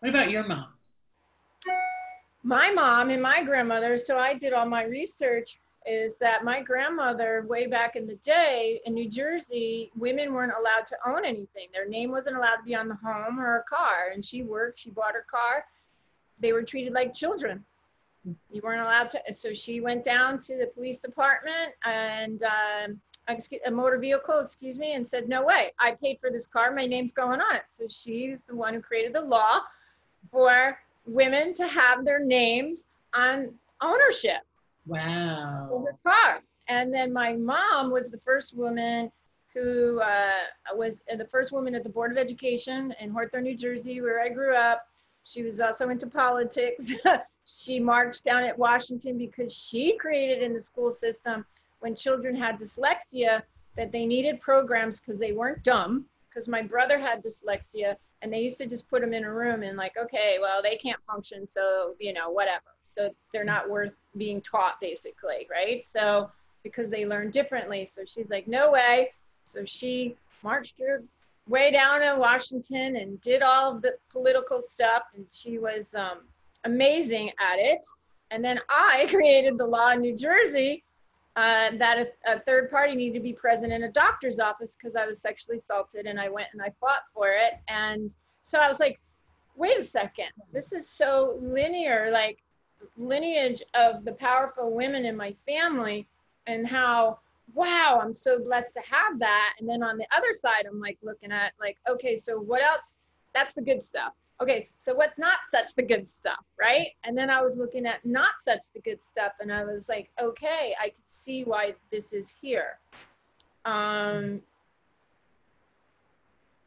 What 0.00 0.08
about 0.08 0.32
your 0.32 0.44
mom? 0.44 0.66
My 2.42 2.72
mom 2.72 3.10
and 3.10 3.22
my 3.22 3.44
grandmother, 3.44 3.96
so 3.96 4.18
I 4.18 4.34
did 4.34 4.52
all 4.52 4.66
my 4.66 4.82
research 4.82 5.60
is 5.86 6.16
that 6.18 6.44
my 6.44 6.60
grandmother, 6.60 7.44
way 7.48 7.66
back 7.66 7.96
in 7.96 8.06
the 8.06 8.16
day 8.16 8.80
in 8.84 8.94
New 8.94 9.08
Jersey, 9.08 9.90
women 9.96 10.34
weren't 10.34 10.52
allowed 10.58 10.86
to 10.88 10.96
own 11.06 11.24
anything. 11.24 11.68
Their 11.72 11.88
name 11.88 12.10
wasn't 12.10 12.36
allowed 12.36 12.56
to 12.56 12.62
be 12.64 12.74
on 12.74 12.88
the 12.88 12.96
home 12.96 13.40
or 13.40 13.58
a 13.58 13.62
car. 13.62 14.10
And 14.12 14.24
she 14.24 14.42
worked, 14.42 14.78
she 14.78 14.90
bought 14.90 15.14
her 15.14 15.24
car. 15.30 15.64
They 16.40 16.52
were 16.52 16.62
treated 16.62 16.92
like 16.92 17.14
children. 17.14 17.64
You 18.52 18.60
weren't 18.62 18.82
allowed 18.82 19.10
to. 19.10 19.34
So 19.34 19.52
she 19.52 19.80
went 19.80 20.04
down 20.04 20.38
to 20.40 20.56
the 20.56 20.66
police 20.66 21.00
department 21.00 21.74
and 21.84 22.42
um, 22.42 23.00
a 23.64 23.70
motor 23.70 23.98
vehicle, 23.98 24.40
excuse 24.40 24.78
me, 24.78 24.94
and 24.94 25.06
said, 25.06 25.28
No 25.28 25.44
way, 25.44 25.72
I 25.78 25.92
paid 25.92 26.18
for 26.20 26.30
this 26.30 26.46
car. 26.46 26.72
My 26.72 26.86
name's 26.86 27.12
going 27.12 27.40
on 27.40 27.56
it. 27.56 27.62
So 27.66 27.86
she's 27.88 28.44
the 28.44 28.54
one 28.54 28.74
who 28.74 28.80
created 28.80 29.14
the 29.14 29.22
law 29.22 29.60
for 30.30 30.78
women 31.06 31.54
to 31.54 31.66
have 31.66 32.04
their 32.04 32.22
names 32.22 32.86
on 33.14 33.54
ownership. 33.80 34.42
Wow. 34.88 35.66
For 35.70 35.86
her 35.86 35.98
car. 36.04 36.42
And 36.68 36.92
then 36.92 37.12
my 37.12 37.34
mom 37.34 37.90
was 37.90 38.10
the 38.10 38.18
first 38.18 38.56
woman 38.56 39.10
who 39.54 40.00
uh, 40.00 40.32
was 40.74 41.02
the 41.16 41.24
first 41.26 41.52
woman 41.52 41.74
at 41.74 41.82
the 41.82 41.88
Board 41.88 42.12
of 42.12 42.18
Education 42.18 42.94
in 43.00 43.10
Hawthorne, 43.10 43.44
New 43.44 43.56
Jersey, 43.56 44.00
where 44.00 44.20
I 44.20 44.28
grew 44.28 44.54
up. 44.54 44.86
She 45.24 45.42
was 45.42 45.60
also 45.60 45.90
into 45.90 46.06
politics. 46.06 46.92
she 47.44 47.80
marched 47.80 48.24
down 48.24 48.44
at 48.44 48.58
Washington 48.58 49.18
because 49.18 49.52
she 49.54 49.96
created 49.96 50.42
in 50.42 50.52
the 50.52 50.60
school 50.60 50.90
system 50.90 51.44
when 51.80 51.94
children 51.94 52.34
had 52.34 52.58
dyslexia 52.58 53.42
that 53.76 53.92
they 53.92 54.06
needed 54.06 54.40
programs 54.40 55.00
because 55.00 55.18
they 55.18 55.32
weren't 55.32 55.62
dumb. 55.62 56.04
Because 56.28 56.48
my 56.48 56.62
brother 56.62 56.98
had 56.98 57.22
dyslexia, 57.22 57.96
and 58.22 58.32
they 58.32 58.40
used 58.40 58.58
to 58.58 58.66
just 58.66 58.88
put 58.88 59.00
them 59.00 59.12
in 59.12 59.24
a 59.24 59.32
room 59.32 59.62
and 59.62 59.76
like 59.76 59.96
okay 59.96 60.38
well 60.40 60.62
they 60.62 60.76
can't 60.76 61.00
function 61.06 61.46
so 61.46 61.94
you 61.98 62.12
know 62.12 62.30
whatever. 62.30 62.74
So 62.82 63.10
they're 63.32 63.44
not 63.44 63.68
worth 63.68 63.92
being 64.16 64.40
taught 64.40 64.80
basically 64.80 65.46
right? 65.50 65.84
So 65.84 66.30
because 66.62 66.90
they 66.90 67.06
learn 67.06 67.30
differently. 67.30 67.84
So 67.84 68.02
she's 68.04 68.28
like 68.30 68.48
no 68.48 68.70
way. 68.70 69.12
So 69.44 69.64
she 69.64 70.16
marched 70.42 70.78
her 70.80 71.02
way 71.46 71.70
down 71.70 72.02
in 72.02 72.18
washington 72.18 72.96
and 72.96 73.20
did 73.22 73.42
all 73.42 73.78
the 73.78 73.94
political 74.12 74.60
stuff 74.60 75.04
and 75.14 75.24
she 75.30 75.58
was 75.58 75.94
um, 75.94 76.18
amazing 76.64 77.30
at 77.40 77.58
it. 77.58 77.86
And 78.30 78.44
then 78.44 78.60
i 78.68 79.06
created 79.10 79.56
the 79.58 79.66
law 79.66 79.90
in 79.92 80.00
new 80.00 80.16
jersey 80.16 80.84
uh, 81.38 81.70
that 81.76 81.98
a, 81.98 82.34
a, 82.34 82.40
third 82.40 82.68
party 82.68 82.96
needed 82.96 83.14
to 83.16 83.22
be 83.22 83.32
present 83.32 83.72
in 83.72 83.84
a 83.84 83.92
doctor's 83.92 84.40
office 84.40 84.76
because 84.76 84.96
I 84.96 85.06
was 85.06 85.20
sexually 85.20 85.58
assaulted 85.58 86.06
and 86.06 86.18
I 86.18 86.28
went 86.28 86.48
and 86.52 86.60
I 86.60 86.72
fought 86.80 87.02
for 87.14 87.28
it. 87.28 87.60
And 87.68 88.12
so 88.42 88.58
I 88.58 88.66
was 88.66 88.80
like, 88.80 88.98
wait 89.54 89.78
a 89.78 89.84
second, 89.84 90.32
this 90.52 90.72
is 90.72 90.90
so 90.90 91.38
linear, 91.40 92.10
like 92.10 92.42
lineage 92.96 93.62
of 93.74 94.04
the 94.04 94.14
powerful 94.14 94.72
women 94.72 95.04
in 95.04 95.16
my 95.16 95.30
family 95.32 96.08
and 96.48 96.66
how, 96.66 97.20
wow, 97.54 98.00
I'm 98.02 98.12
so 98.12 98.40
blessed 98.40 98.74
to 98.74 98.80
have 98.80 99.20
that. 99.20 99.54
And 99.60 99.68
then 99.68 99.84
on 99.84 99.96
the 99.96 100.08
other 100.10 100.32
side, 100.32 100.66
I'm 100.68 100.80
like 100.80 100.98
looking 101.04 101.30
at 101.30 101.52
like, 101.60 101.76
okay, 101.88 102.16
so 102.16 102.40
what 102.40 102.62
else? 102.62 102.96
That's 103.32 103.54
the 103.54 103.62
good 103.62 103.84
stuff 103.84 104.14
okay, 104.40 104.68
so 104.78 104.94
what's 104.94 105.18
not 105.18 105.38
such 105.48 105.74
the 105.74 105.82
good 105.82 106.08
stuff, 106.08 106.44
right? 106.60 106.88
And 107.04 107.16
then 107.16 107.30
I 107.30 107.42
was 107.42 107.56
looking 107.56 107.86
at 107.86 108.04
not 108.04 108.40
such 108.40 108.60
the 108.74 108.80
good 108.80 109.02
stuff, 109.02 109.32
and 109.40 109.52
I 109.52 109.64
was 109.64 109.88
like, 109.88 110.10
okay, 110.20 110.74
I 110.80 110.90
could 110.90 111.08
see 111.08 111.44
why 111.44 111.74
this 111.90 112.12
is 112.12 112.32
here. 112.40 112.78
Um, 113.64 114.40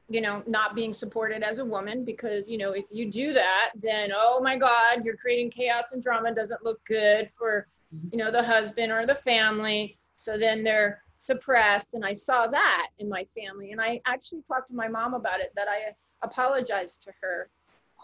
you 0.09 0.19
know, 0.19 0.43
not 0.45 0.75
being 0.75 0.93
supported 0.93 1.41
as 1.41 1.59
a 1.59 1.65
woman 1.65 2.03
because, 2.03 2.49
you 2.49 2.57
know, 2.57 2.73
if 2.73 2.83
you 2.91 3.09
do 3.09 3.31
that, 3.31 3.71
then, 3.81 4.11
oh 4.13 4.41
my 4.43 4.57
God, 4.57 5.05
you're 5.05 5.15
creating 5.15 5.49
chaos 5.49 5.93
and 5.93 6.03
drama, 6.03 6.35
doesn't 6.35 6.65
look 6.65 6.83
good 6.85 7.29
for, 7.29 7.67
you 8.11 8.17
know, 8.17 8.29
the 8.29 8.43
husband 8.43 8.91
or 8.91 9.05
the 9.05 9.15
family. 9.15 9.97
So 10.17 10.37
then 10.37 10.65
they're 10.65 11.01
suppressed. 11.17 11.93
And 11.93 12.03
I 12.03 12.11
saw 12.11 12.47
that 12.47 12.87
in 12.99 13.07
my 13.07 13.25
family. 13.37 13.71
And 13.71 13.79
I 13.79 14.01
actually 14.05 14.41
talked 14.49 14.67
to 14.67 14.75
my 14.75 14.89
mom 14.89 15.13
about 15.13 15.39
it 15.39 15.53
that 15.55 15.69
I 15.69 15.95
apologized 16.23 17.03
to 17.03 17.13
her 17.21 17.49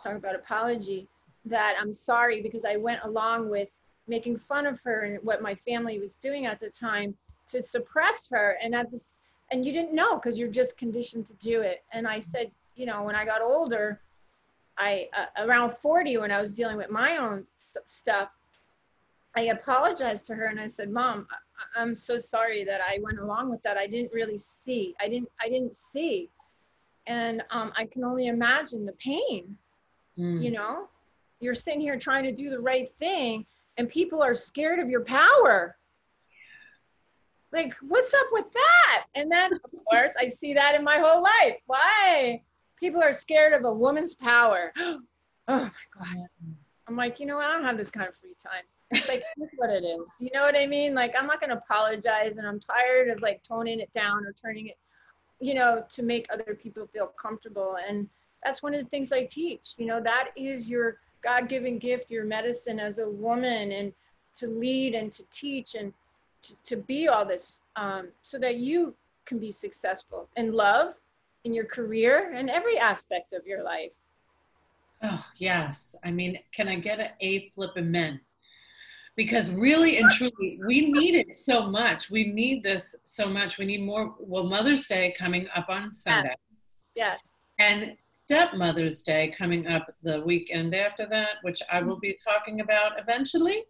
talk 0.01 0.15
about 0.15 0.35
apology 0.35 1.07
that 1.45 1.75
I'm 1.79 1.93
sorry 1.93 2.41
because 2.41 2.65
I 2.65 2.75
went 2.75 3.01
along 3.03 3.49
with 3.49 3.81
making 4.07 4.37
fun 4.37 4.65
of 4.65 4.79
her 4.81 5.01
and 5.01 5.19
what 5.23 5.41
my 5.41 5.55
family 5.55 5.99
was 5.99 6.15
doing 6.15 6.45
at 6.45 6.59
the 6.59 6.69
time 6.69 7.15
to 7.47 7.63
suppress 7.65 8.27
her. 8.31 8.57
And 8.61 8.75
at 8.75 8.91
this, 8.91 9.13
and 9.51 9.65
you 9.65 9.71
didn't 9.71 9.93
know 9.93 10.17
because 10.17 10.37
you're 10.37 10.49
just 10.49 10.77
conditioned 10.77 11.27
to 11.27 11.33
do 11.35 11.61
it. 11.61 11.83
And 11.91 12.07
I 12.07 12.19
said, 12.19 12.51
you 12.75 12.85
know, 12.85 13.03
when 13.03 13.15
I 13.15 13.25
got 13.25 13.41
older, 13.41 14.01
I 14.77 15.09
uh, 15.13 15.45
around 15.45 15.71
40 15.71 16.17
when 16.17 16.31
I 16.31 16.39
was 16.41 16.51
dealing 16.51 16.77
with 16.77 16.89
my 16.89 17.17
own 17.17 17.45
stuff, 17.85 18.29
I 19.35 19.43
apologized 19.43 20.25
to 20.27 20.35
her 20.35 20.45
and 20.45 20.59
I 20.59 20.67
said, 20.67 20.89
"Mom, 20.89 21.27
I- 21.31 21.81
I'm 21.81 21.95
so 21.95 22.17
sorry 22.19 22.63
that 22.65 22.81
I 22.81 22.99
went 23.01 23.19
along 23.19 23.49
with 23.49 23.61
that. 23.63 23.77
I 23.77 23.87
didn't 23.87 24.13
really 24.13 24.37
see. 24.37 24.95
I 24.99 25.07
didn't. 25.09 25.29
I 25.41 25.49
didn't 25.49 25.75
see, 25.75 26.29
and 27.07 27.43
um, 27.51 27.71
I 27.75 27.85
can 27.85 28.03
only 28.03 28.27
imagine 28.27 28.85
the 28.85 28.93
pain. 28.93 29.57
Mm. 30.17 30.43
You 30.43 30.51
know, 30.51 30.87
you're 31.39 31.53
sitting 31.53 31.81
here 31.81 31.97
trying 31.97 32.23
to 32.23 32.31
do 32.31 32.49
the 32.49 32.59
right 32.59 32.91
thing, 32.99 33.45
and 33.77 33.87
people 33.89 34.21
are 34.21 34.35
scared 34.35 34.79
of 34.79 34.89
your 34.89 35.03
power. 35.03 35.77
Like, 37.51 37.73
what's 37.81 38.13
up 38.13 38.27
with 38.31 38.51
that? 38.51 39.05
And 39.15 39.31
then, 39.31 39.53
of 39.53 39.61
course, 39.89 40.15
I 40.19 40.27
see 40.27 40.53
that 40.53 40.75
in 40.75 40.83
my 40.83 40.97
whole 40.97 41.21
life. 41.21 41.57
Why? 41.65 42.41
People 42.79 43.01
are 43.01 43.13
scared 43.13 43.53
of 43.53 43.65
a 43.65 43.71
woman's 43.71 44.13
power. 44.13 44.73
oh 44.77 45.01
my 45.47 45.71
gosh. 45.97 46.17
I'm 46.87 46.95
like, 46.95 47.19
you 47.19 47.25
know, 47.25 47.39
I 47.39 47.53
don't 47.53 47.63
have 47.63 47.77
this 47.77 47.91
kind 47.91 48.07
of 48.07 48.15
free 48.15 48.35
time. 48.41 48.63
It's 48.91 49.07
like, 49.09 49.23
this 49.35 49.51
is 49.51 49.55
what 49.57 49.69
it 49.69 49.83
is. 49.83 50.15
You 50.19 50.29
know 50.33 50.43
what 50.43 50.57
I 50.57 50.65
mean? 50.65 50.93
Like, 50.93 51.13
I'm 51.17 51.27
not 51.27 51.41
going 51.41 51.49
to 51.49 51.57
apologize, 51.57 52.37
and 52.37 52.47
I'm 52.47 52.59
tired 52.59 53.09
of 53.09 53.21
like 53.21 53.43
toning 53.43 53.79
it 53.79 53.91
down 53.91 54.25
or 54.25 54.33
turning 54.33 54.67
it, 54.67 54.77
you 55.39 55.53
know, 55.53 55.83
to 55.89 56.03
make 56.03 56.27
other 56.31 56.57
people 56.61 56.87
feel 56.87 57.07
comfortable. 57.07 57.77
And 57.87 58.07
that's 58.43 58.63
one 58.63 58.73
of 58.73 58.83
the 58.83 58.89
things 58.89 59.11
I 59.11 59.25
teach. 59.25 59.75
You 59.77 59.85
know, 59.85 60.01
that 60.01 60.29
is 60.35 60.69
your 60.69 60.97
God 61.21 61.49
given 61.49 61.77
gift, 61.77 62.11
your 62.11 62.25
medicine 62.25 62.79
as 62.79 62.99
a 62.99 63.09
woman, 63.09 63.71
and 63.71 63.93
to 64.35 64.47
lead 64.47 64.93
and 64.93 65.11
to 65.11 65.23
teach 65.31 65.75
and 65.75 65.93
to, 66.43 66.55
to 66.63 66.77
be 66.77 67.07
all 67.07 67.25
this 67.25 67.57
um, 67.75 68.09
so 68.21 68.37
that 68.39 68.57
you 68.57 68.95
can 69.25 69.39
be 69.39 69.51
successful 69.51 70.29
in 70.35 70.53
love, 70.53 70.93
in 71.43 71.53
your 71.53 71.65
career, 71.65 72.33
and 72.33 72.49
every 72.49 72.77
aspect 72.77 73.33
of 73.33 73.45
your 73.45 73.63
life. 73.63 73.91
Oh, 75.03 75.25
yes. 75.37 75.95
I 76.03 76.11
mean, 76.11 76.39
can 76.51 76.67
I 76.67 76.75
get 76.75 76.99
an 76.99 77.09
A 77.19 77.49
flipping 77.49 77.91
men? 77.91 78.21
Because 79.15 79.51
really 79.51 79.97
and 79.97 80.09
truly, 80.11 80.59
we 80.67 80.91
need 80.91 81.15
it 81.15 81.35
so 81.35 81.67
much. 81.69 82.11
We 82.11 82.27
need 82.27 82.63
this 82.63 82.95
so 83.03 83.27
much. 83.27 83.57
We 83.57 83.65
need 83.65 83.83
more. 83.83 84.15
Well, 84.19 84.43
Mother's 84.43 84.85
Day 84.85 85.15
coming 85.17 85.47
up 85.55 85.69
on 85.69 85.93
Sunday. 85.93 86.35
Yeah. 86.95 87.15
And 87.59 87.95
Stepmother's 87.97 89.01
Day 89.01 89.33
coming 89.37 89.67
up 89.67 89.93
the 90.03 90.21
weekend 90.21 90.75
after 90.75 91.07
that, 91.07 91.37
which 91.41 91.61
I 91.71 91.81
will 91.81 91.99
be 91.99 92.17
talking 92.23 92.61
about 92.61 92.99
eventually. 92.99 93.63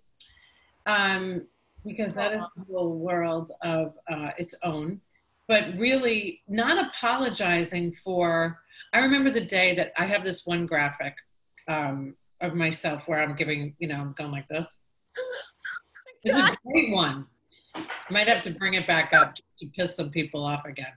Um, 0.86 1.48
because 1.86 2.14
that 2.16 2.34
is 2.34 2.40
a 2.40 2.64
whole 2.70 2.98
world 2.98 3.52
of 3.62 3.94
uh, 4.12 4.32
its 4.38 4.56
own. 4.64 5.00
But 5.48 5.78
really, 5.78 6.42
not 6.50 6.86
apologizing 6.88 7.94
for. 7.94 8.60
I 8.92 9.00
remember 9.00 9.32
the 9.32 9.46
day 9.46 9.74
that 9.76 9.94
I 9.98 10.06
have 10.06 10.24
this 10.24 10.46
one 10.46 10.66
graphic 10.66 11.16
um, 11.70 12.16
of 12.42 12.54
myself 12.54 13.08
where 13.08 13.22
I'm 13.22 13.36
giving, 13.36 13.74
you 13.80 13.88
know, 13.88 13.96
I'm 13.96 14.14
going 14.18 14.32
like 14.32 14.48
this. 14.50 14.82
It's 16.24 16.36
a 16.36 16.58
great 16.66 16.92
one. 16.92 17.26
Might 18.10 18.28
have 18.28 18.42
to 18.44 18.52
bring 18.52 18.74
it 18.74 18.86
back 18.86 19.14
up 19.14 19.36
to 19.36 19.66
piss 19.68 19.96
some 19.96 20.10
people 20.10 20.44
off 20.44 20.66
again. 20.66 20.92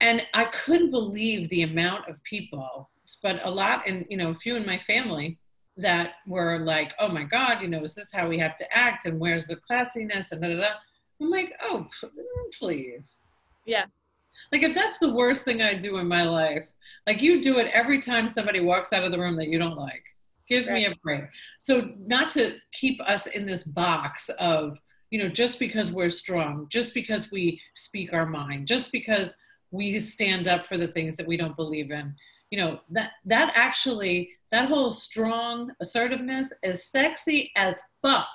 And 0.00 0.26
I 0.34 0.44
couldn't 0.44 0.90
believe 0.90 1.48
the 1.48 1.62
amount 1.62 2.08
of 2.08 2.22
people, 2.24 2.90
but 3.22 3.40
a 3.44 3.50
lot, 3.50 3.86
and 3.86 4.06
you 4.08 4.16
know, 4.16 4.30
a 4.30 4.34
few 4.34 4.56
in 4.56 4.64
my 4.64 4.78
family 4.78 5.38
that 5.76 6.14
were 6.26 6.58
like, 6.58 6.94
"Oh 6.98 7.08
my 7.08 7.24
God, 7.24 7.60
you 7.60 7.68
know, 7.68 7.84
is 7.84 7.94
this 7.94 8.12
how 8.12 8.28
we 8.28 8.38
have 8.38 8.56
to 8.56 8.76
act? 8.76 9.06
And 9.06 9.20
where's 9.20 9.46
the 9.46 9.56
classiness?" 9.56 10.32
And 10.32 10.42
da 10.42 10.48
da 10.48 10.56
da. 10.60 10.68
I'm 11.20 11.30
like, 11.30 11.52
"Oh, 11.62 11.86
please." 12.58 13.26
Yeah. 13.66 13.86
Like 14.52 14.62
if 14.62 14.74
that's 14.74 14.98
the 14.98 15.12
worst 15.12 15.44
thing 15.44 15.62
I 15.62 15.74
do 15.74 15.98
in 15.98 16.08
my 16.08 16.24
life, 16.24 16.64
like 17.06 17.22
you 17.22 17.42
do 17.42 17.58
it 17.58 17.70
every 17.72 18.00
time 18.00 18.28
somebody 18.28 18.60
walks 18.60 18.92
out 18.92 19.04
of 19.04 19.12
the 19.12 19.18
room 19.18 19.36
that 19.36 19.48
you 19.48 19.58
don't 19.58 19.76
like. 19.76 20.04
Give 20.48 20.66
right. 20.66 20.74
me 20.74 20.86
a 20.86 20.94
break. 21.02 21.24
So 21.58 21.92
not 22.06 22.30
to 22.30 22.56
keep 22.72 23.00
us 23.02 23.26
in 23.26 23.46
this 23.46 23.64
box 23.64 24.28
of, 24.40 24.78
you 25.10 25.22
know, 25.22 25.28
just 25.28 25.58
because 25.58 25.92
we're 25.92 26.10
strong, 26.10 26.66
just 26.68 26.94
because 26.94 27.30
we 27.30 27.60
speak 27.74 28.12
our 28.12 28.26
mind, 28.26 28.66
just 28.66 28.92
because 28.92 29.36
we 29.70 29.98
stand 30.00 30.48
up 30.48 30.66
for 30.66 30.76
the 30.76 30.88
things 30.88 31.16
that 31.16 31.26
we 31.26 31.36
don't 31.36 31.56
believe 31.56 31.90
in. 31.90 32.14
You 32.50 32.58
know, 32.58 32.80
that 32.90 33.12
that 33.26 33.52
actually 33.54 34.30
that 34.50 34.68
whole 34.68 34.90
strong 34.90 35.72
assertiveness 35.80 36.52
is 36.62 36.84
sexy 36.84 37.52
as 37.56 37.80
fuck. 38.02 38.28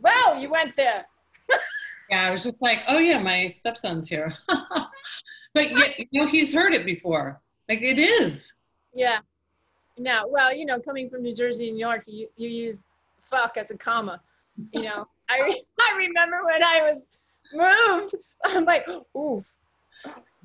Wow, 0.00 0.36
you 0.38 0.50
went 0.50 0.76
there. 0.76 1.06
yeah, 2.10 2.28
I 2.28 2.30
was 2.30 2.44
just 2.44 2.60
like, 2.60 2.80
oh 2.88 2.98
yeah, 2.98 3.18
my 3.18 3.48
stepson's 3.48 4.08
here. 4.08 4.32
but 4.48 5.76
yet, 5.76 5.98
you 6.10 6.22
know, 6.22 6.28
he's 6.28 6.54
heard 6.54 6.74
it 6.74 6.84
before. 6.84 7.40
Like 7.68 7.82
it 7.82 7.98
is. 7.98 8.52
Yeah. 8.94 9.18
Now, 9.98 10.24
well, 10.28 10.54
you 10.54 10.64
know, 10.64 10.78
coming 10.78 11.10
from 11.10 11.22
New 11.22 11.34
Jersey, 11.34 11.68
and 11.68 11.76
New 11.76 11.80
York, 11.80 12.04
you, 12.06 12.28
you 12.36 12.48
use 12.48 12.82
fuck 13.22 13.56
as 13.56 13.70
a 13.70 13.76
comma. 13.76 14.20
You 14.72 14.82
know, 14.82 15.06
I 15.28 15.60
I 15.80 15.96
remember 15.96 16.44
when 16.44 16.62
I 16.62 16.82
was 16.82 17.02
moved, 17.52 18.14
I'm 18.44 18.64
like, 18.64 18.86
ooh, 18.88 19.44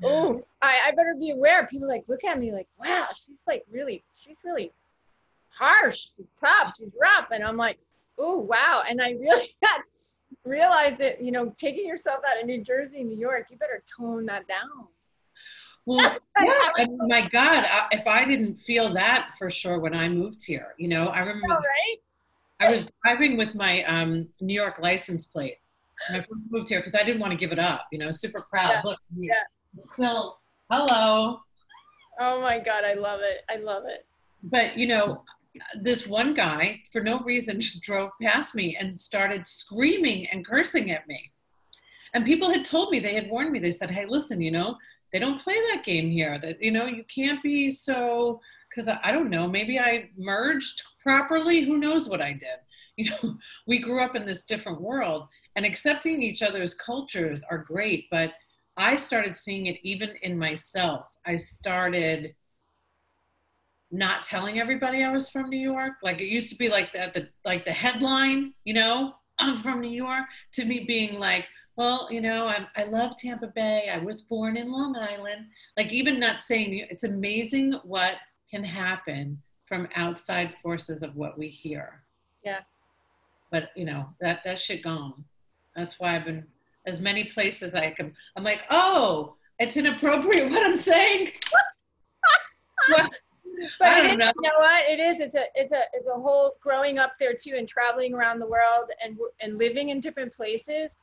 ooh, 0.04 0.44
I, 0.62 0.80
I 0.88 0.92
better 0.92 1.16
be 1.20 1.32
aware. 1.32 1.66
People 1.68 1.88
like 1.88 2.04
look 2.08 2.24
at 2.24 2.40
me 2.40 2.52
like, 2.52 2.68
wow, 2.84 3.08
she's 3.14 3.42
like 3.48 3.64
really, 3.72 4.04
she's 4.16 4.40
really 4.44 4.72
harsh, 5.50 6.10
she's 6.16 6.26
tough, 6.40 6.76
she's 6.78 6.92
rough, 7.00 7.28
and 7.32 7.44
I'm 7.44 7.58
like, 7.58 7.78
ooh, 8.20 8.38
wow, 8.40 8.84
and 8.88 9.02
I 9.02 9.12
really 9.20 9.48
had 9.64 9.82
realized 10.46 11.00
that 11.00 11.24
you 11.24 11.32
know, 11.32 11.54
taking 11.58 11.88
yourself 11.88 12.20
out 12.30 12.40
of 12.40 12.46
New 12.46 12.62
Jersey, 12.64 13.04
New 13.04 13.18
York, 13.18 13.48
you 13.50 13.58
better 13.58 13.84
tone 13.98 14.26
that 14.26 14.48
down. 14.48 14.88
Well, 15.86 16.00
yeah, 16.42 16.70
I 16.78 16.86
mean, 16.86 16.98
my 17.02 17.28
God, 17.28 17.66
I, 17.66 17.88
if 17.92 18.08
I 18.08 18.26
didn't 18.26 18.56
feel 18.56 18.94
that 18.94 19.32
for 19.38 19.50
sure 19.50 19.80
when 19.80 19.94
I 19.94 20.08
moved 20.08 20.46
here, 20.46 20.74
you 20.78 20.88
know, 20.88 21.08
I 21.08 21.20
remember 21.20 21.52
All 21.52 21.58
right. 21.58 21.98
I 22.60 22.72
was 22.72 22.90
driving 23.04 23.36
with 23.36 23.56
my 23.56 23.84
um, 23.84 24.30
New 24.40 24.54
York 24.54 24.80
license 24.80 25.26
plate 25.26 25.58
when 26.10 26.20
I 26.20 26.24
first 26.24 26.42
moved 26.50 26.70
here 26.70 26.80
because 26.80 26.96
I 26.96 27.04
didn't 27.04 27.22
want 27.22 27.32
to 27.32 27.38
give 27.38 27.52
it 27.52 27.60
up, 27.60 27.86
you 27.92 28.00
know, 28.00 28.12
super 28.12 28.42
proud. 28.50 28.72
Yeah. 28.72 28.82
Look, 28.84 29.00
Yeah. 29.18 29.34
still, 29.80 30.40
hello. 30.70 31.40
Oh 32.20 32.42
my 32.42 32.60
God, 32.60 32.84
I 32.84 32.94
love 32.94 33.22
it. 33.22 33.44
I 33.50 33.58
love 33.58 33.84
it. 33.86 34.06
But, 34.44 34.78
you 34.78 34.88
know, 34.88 35.24
this 35.80 36.08
one 36.08 36.34
guy, 36.34 36.82
for 36.92 37.02
no 37.02 37.20
reason, 37.20 37.60
just 37.60 37.84
drove 37.84 38.12
past 38.22 38.56
me 38.56 38.76
and 38.80 39.00
started 39.00 39.48
screaming 39.48 40.28
and 40.28 40.46
cursing 40.46 40.92
at 40.92 41.08
me. 41.08 41.32
And 42.14 42.26
people 42.26 42.52
had 42.52 42.64
told 42.66 42.92
me, 42.92 43.00
they 43.00 43.16
had 43.16 43.30
warned 43.30 43.52
me, 43.52 43.60
they 43.60 43.72
said, 43.72 43.90
hey, 43.90 44.06
listen, 44.06 44.40
you 44.42 44.52
know, 44.52 44.78
they 45.12 45.20
don't 45.20 45.42
play 45.42 45.56
that 45.72 45.84
game 45.84 46.12
here. 46.12 46.38
That, 46.38 46.62
you 46.62 46.72
know, 46.72 46.86
you 46.86 47.04
can't 47.14 47.42
be 47.42 47.70
so, 47.70 48.40
because 48.70 48.88
I, 48.88 49.00
I 49.04 49.12
don't 49.12 49.30
know, 49.32 49.48
maybe 49.48 49.80
I 49.80 50.10
merged 50.18 50.84
properly. 51.02 51.62
Who 51.62 51.78
knows 51.78 52.08
what 52.10 52.22
I 52.22 52.34
did? 52.34 52.48
You 52.96 53.10
know, 53.10 53.38
we 53.66 53.80
grew 53.80 54.04
up 54.04 54.16
in 54.16 54.24
this 54.24 54.46
different 54.46 54.80
world 54.80 55.28
and 55.56 55.66
accepting 55.66 56.22
each 56.22 56.42
other's 56.42 56.74
cultures 56.74 57.42
are 57.50 57.60
great, 57.60 58.08
but 58.10 58.34
I 58.76 58.96
started 58.96 59.36
seeing 59.36 59.68
it 59.68 59.78
even 59.84 60.12
in 60.22 60.38
myself. 60.38 61.06
I 61.26 61.36
started 61.36 62.36
not 63.92 64.24
telling 64.24 64.60
everybody 64.60 65.04
I 65.04 65.12
was 65.12 65.30
from 65.30 65.50
New 65.50 65.60
York. 65.60 65.94
Like 66.02 66.20
it 66.20 66.28
used 66.28 66.50
to 66.50 66.56
be 66.56 66.70
like 66.70 66.92
the, 66.92 67.12
the 67.14 67.30
like 67.46 67.64
the 67.66 67.72
headline, 67.72 68.54
you 68.66 68.74
know, 68.74 69.14
I'm 69.38 69.58
from 69.58 69.82
New 69.82 69.90
York, 69.90 70.26
to 70.54 70.66
me 70.66 70.80
being 70.86 71.20
like, 71.20 71.48
well, 71.76 72.08
you 72.12 72.22
know, 72.22 72.48
I'm, 72.48 72.68
I 72.76 72.84
love 72.84 73.18
Tampa 73.18 73.48
Bay. 73.48 73.90
I 73.94 73.98
was 73.98 74.24
born 74.24 74.58
in 74.58 74.72
Long 74.72 74.96
Island. 74.96 75.46
Like 75.78 75.92
even 75.92 76.20
not 76.20 76.42
saying 76.42 76.88
it's 76.90 77.04
amazing 77.04 77.74
what 77.84 78.16
can 78.50 78.64
happen 78.64 79.42
from 79.66 79.88
outside 79.96 80.54
forces 80.62 81.04
of 81.04 81.16
what 81.16 81.38
we 81.38 81.50
hear. 81.50 82.04
Yeah. 82.44 82.60
But 83.52 83.70
you 83.76 83.86
know 83.86 84.10
that 84.20 84.44
that 84.44 84.58
shit 84.58 84.84
gone. 84.84 85.26
That's 85.76 86.00
why 86.00 86.16
I've 86.16 86.26
been 86.26 86.46
as 86.86 87.00
many 87.00 87.26
places 87.26 87.76
I 87.76 87.92
can. 87.92 88.14
I'm 88.36 88.44
like, 88.44 88.62
oh, 88.70 89.36
it's 89.60 89.78
inappropriate 89.78 90.50
what 90.50 90.66
I'm 90.66 90.76
saying. 90.76 91.32
well, 92.90 93.10
but 93.80 93.88
I 93.88 94.02
don't 94.08 94.12
is, 94.12 94.18
know. 94.18 94.32
you 94.36 94.50
know 94.50 94.60
what 94.60 94.84
it 94.90 95.00
is 95.00 95.20
it's 95.20 95.36
a 95.36 95.44
it's 95.56 95.74
a 95.74 95.82
it's 95.94 96.08
a 96.08 96.20
whole 96.20 96.56
growing 96.62 96.98
up 96.98 97.14
there 97.20 97.34
too 97.34 97.56
and 97.58 97.68
traveling 97.68 98.14
around 98.14 98.40
the 98.40 98.48
world 98.48 98.90
and 99.04 99.18
and 99.42 99.58
living 99.58 99.90
in 99.90 100.00
different 100.00 100.34
places 100.34 100.98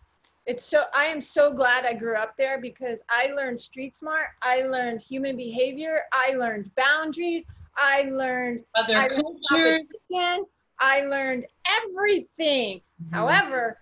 it's 0.46 0.64
so 0.64 0.84
i 0.94 1.04
am 1.06 1.20
so 1.20 1.52
glad 1.52 1.84
i 1.84 1.94
grew 1.94 2.16
up 2.16 2.34
there 2.36 2.60
because 2.60 3.02
i 3.08 3.26
learned 3.36 3.58
street 3.58 3.94
smart 3.94 4.28
i 4.42 4.62
learned 4.62 5.00
human 5.00 5.36
behavior 5.36 6.02
i 6.12 6.32
learned 6.32 6.70
boundaries 6.76 7.46
i 7.76 8.02
learned 8.10 8.62
other 8.74 8.96
I 8.96 9.08
cultures. 9.08 9.82
competition, 10.10 10.44
i 10.80 11.02
learned 11.02 11.46
everything 11.84 12.80
Mm-hmm. 13.02 13.14
however 13.14 13.78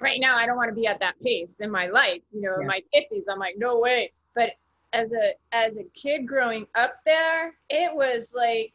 right 0.00 0.20
now 0.20 0.36
i 0.36 0.46
don't 0.46 0.56
want 0.56 0.68
to 0.68 0.74
be 0.74 0.86
at 0.86 0.98
that 1.00 1.14
pace 1.22 1.60
in 1.60 1.70
my 1.70 1.86
life 1.86 2.20
you 2.32 2.40
know 2.40 2.58
in 2.60 2.66
my 2.66 2.82
50s 2.94 3.24
i'm 3.30 3.38
like 3.38 3.54
no 3.58 3.78
way 3.78 4.12
but 4.34 4.52
as 4.92 5.12
a 5.12 5.34
as 5.52 5.78
a 5.78 5.84
kid 5.94 6.26
growing 6.26 6.66
up 6.74 6.96
there, 7.04 7.54
it 7.68 7.94
was 7.94 8.32
like, 8.34 8.72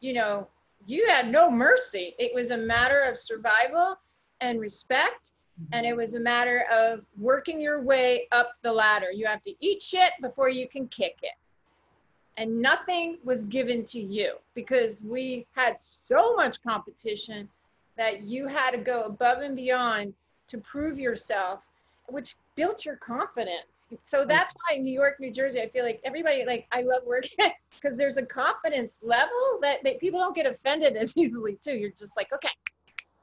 you 0.00 0.12
know, 0.12 0.48
you 0.86 1.06
had 1.08 1.30
no 1.30 1.50
mercy. 1.50 2.14
It 2.18 2.34
was 2.34 2.50
a 2.50 2.56
matter 2.56 3.00
of 3.00 3.18
survival 3.18 3.96
and 4.40 4.60
respect. 4.60 5.32
Mm-hmm. 5.60 5.70
And 5.72 5.86
it 5.86 5.96
was 5.96 6.14
a 6.14 6.20
matter 6.20 6.66
of 6.72 7.04
working 7.18 7.60
your 7.60 7.82
way 7.82 8.28
up 8.32 8.52
the 8.62 8.72
ladder. 8.72 9.10
You 9.10 9.26
have 9.26 9.42
to 9.44 9.54
eat 9.60 9.82
shit 9.82 10.12
before 10.20 10.48
you 10.48 10.68
can 10.68 10.86
kick 10.88 11.16
it. 11.22 11.32
And 12.36 12.60
nothing 12.60 13.18
was 13.24 13.44
given 13.44 13.86
to 13.86 13.98
you 13.98 14.34
because 14.54 14.98
we 15.02 15.46
had 15.52 15.78
so 15.80 16.36
much 16.36 16.62
competition 16.62 17.48
that 17.96 18.22
you 18.22 18.46
had 18.46 18.72
to 18.72 18.78
go 18.78 19.04
above 19.04 19.38
and 19.38 19.56
beyond 19.56 20.12
to 20.48 20.58
prove 20.58 20.98
yourself 20.98 21.60
which 22.08 22.36
built 22.54 22.84
your 22.84 22.96
confidence. 22.96 23.88
So 24.04 24.24
that's 24.24 24.54
why 24.54 24.78
New 24.78 24.92
York, 24.92 25.18
New 25.20 25.32
Jersey, 25.32 25.60
I 25.60 25.68
feel 25.68 25.84
like 25.84 26.00
everybody 26.04 26.44
like 26.44 26.66
I 26.72 26.82
love 26.82 27.02
working 27.06 27.50
because 27.74 27.96
there's 27.96 28.16
a 28.16 28.24
confidence 28.24 28.98
level 29.02 29.58
that, 29.62 29.82
that 29.84 30.00
people 30.00 30.20
don't 30.20 30.34
get 30.34 30.46
offended 30.46 30.96
as 30.96 31.16
easily 31.16 31.58
too. 31.62 31.76
You're 31.76 31.92
just 31.98 32.16
like, 32.16 32.32
okay, 32.32 32.48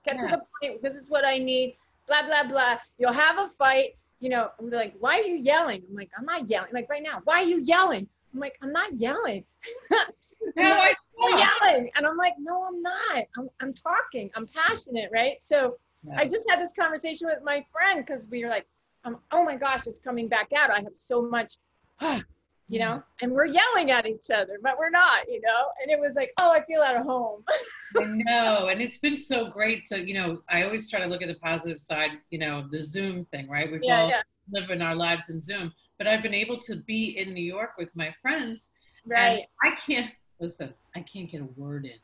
get 0.08 0.18
yeah. 0.18 0.22
to 0.22 0.38
the 0.38 0.42
point. 0.62 0.82
This 0.82 0.96
is 0.96 1.10
what 1.10 1.26
I 1.26 1.38
need. 1.38 1.76
Blah 2.08 2.28
blah 2.28 2.44
blah. 2.44 2.78
You'll 2.98 3.14
have 3.14 3.40
a 3.40 3.48
fight. 3.48 3.96
You 4.20 4.30
know, 4.30 4.50
I'm 4.60 4.70
like, 4.70 4.96
why 5.00 5.20
are 5.20 5.24
you 5.24 5.36
yelling? 5.36 5.84
I'm 5.90 5.96
like, 5.96 6.10
I'm 6.18 6.26
not 6.26 6.50
yelling. 6.50 6.70
Like 6.74 6.90
right 6.90 7.04
now, 7.04 7.22
why 7.26 7.42
are 7.42 7.48
you 7.48 7.62
yelling? 7.62 8.08
I'm 8.34 8.40
like, 8.40 8.58
I'm 8.62 8.72
not 8.72 8.94
yelling. 9.00 9.44
I'm 9.92 11.38
yelling. 11.38 11.92
And 11.96 12.08
I'm 12.08 12.18
like, 12.18 12.34
no, 12.40 12.64
I'm 12.64 12.82
not. 12.82 13.26
I'm, 13.38 13.50
I'm 13.60 13.74
talking. 13.74 14.32
I'm 14.36 14.48
passionate, 14.48 15.12
right? 15.14 15.36
So 15.44 15.78
yeah. 16.04 16.16
I 16.18 16.28
just 16.28 16.50
had 16.50 16.60
this 16.60 16.74
conversation 16.74 17.28
with 17.28 17.44
my 17.44 17.66
friend 17.72 18.06
because 18.06 18.28
we 18.30 18.44
were 18.44 18.50
like, 18.50 18.68
um, 19.06 19.20
oh 19.32 19.44
my 19.44 19.56
gosh, 19.56 19.88
it's 19.88 20.00
coming 20.00 20.28
back 20.28 20.54
out. 20.54 20.72
I 20.72 20.80
have 20.80 20.96
so 20.96 21.22
much, 21.22 21.58
you 22.02 22.80
know, 22.80 22.96
mm. 22.96 23.04
and 23.22 23.32
we're 23.32 23.46
yelling 23.46 23.92
at 23.92 24.06
each 24.06 24.30
other, 24.34 24.60
but 24.62 24.78
we're 24.78 24.90
not, 24.90 25.30
you 25.30 25.42
know. 25.42 25.66
And 25.82 25.92
it 25.92 26.00
was 26.00 26.14
like, 26.16 26.32
oh, 26.38 26.52
I 26.52 26.64
feel 26.66 26.82
at 26.82 27.04
home. 27.04 27.44
I 27.98 28.06
know, 28.06 28.68
and 28.68 28.82
it's 28.82 28.98
been 28.98 29.18
so 29.18 29.50
great 29.50 29.86
to, 29.88 30.06
you 30.06 30.14
know, 30.14 30.42
I 30.50 30.64
always 30.64 30.90
try 30.90 31.00
to 31.00 31.06
look 31.06 31.22
at 31.22 31.28
the 31.28 31.36
positive 31.36 31.80
side, 31.80 32.12
you 32.30 32.40
know, 32.40 32.66
the 32.72 32.80
Zoom 32.80 33.26
thing, 33.26 33.50
right? 33.50 33.72
We've 33.72 33.84
yeah, 33.84 34.02
all 34.02 34.10
yeah. 34.10 34.22
living 34.52 34.82
our 34.82 34.96
lives 34.96 35.30
in 35.30 35.42
Zoom, 35.42 35.74
but 35.98 36.08
I've 36.08 36.24
been 36.24 36.34
able 36.34 36.60
to 36.62 36.76
be 36.76 37.18
in 37.18 37.34
New 37.34 37.44
York 37.44 37.72
with 37.78 37.90
my 37.96 38.14
friends, 38.22 38.72
right? 39.06 39.46
I 39.62 39.76
can't 39.86 40.12
listen. 40.40 40.74
I 40.96 41.02
can't 41.02 41.30
get 41.30 41.42
a 41.42 41.48
word 41.58 41.86
in. 41.86 42.00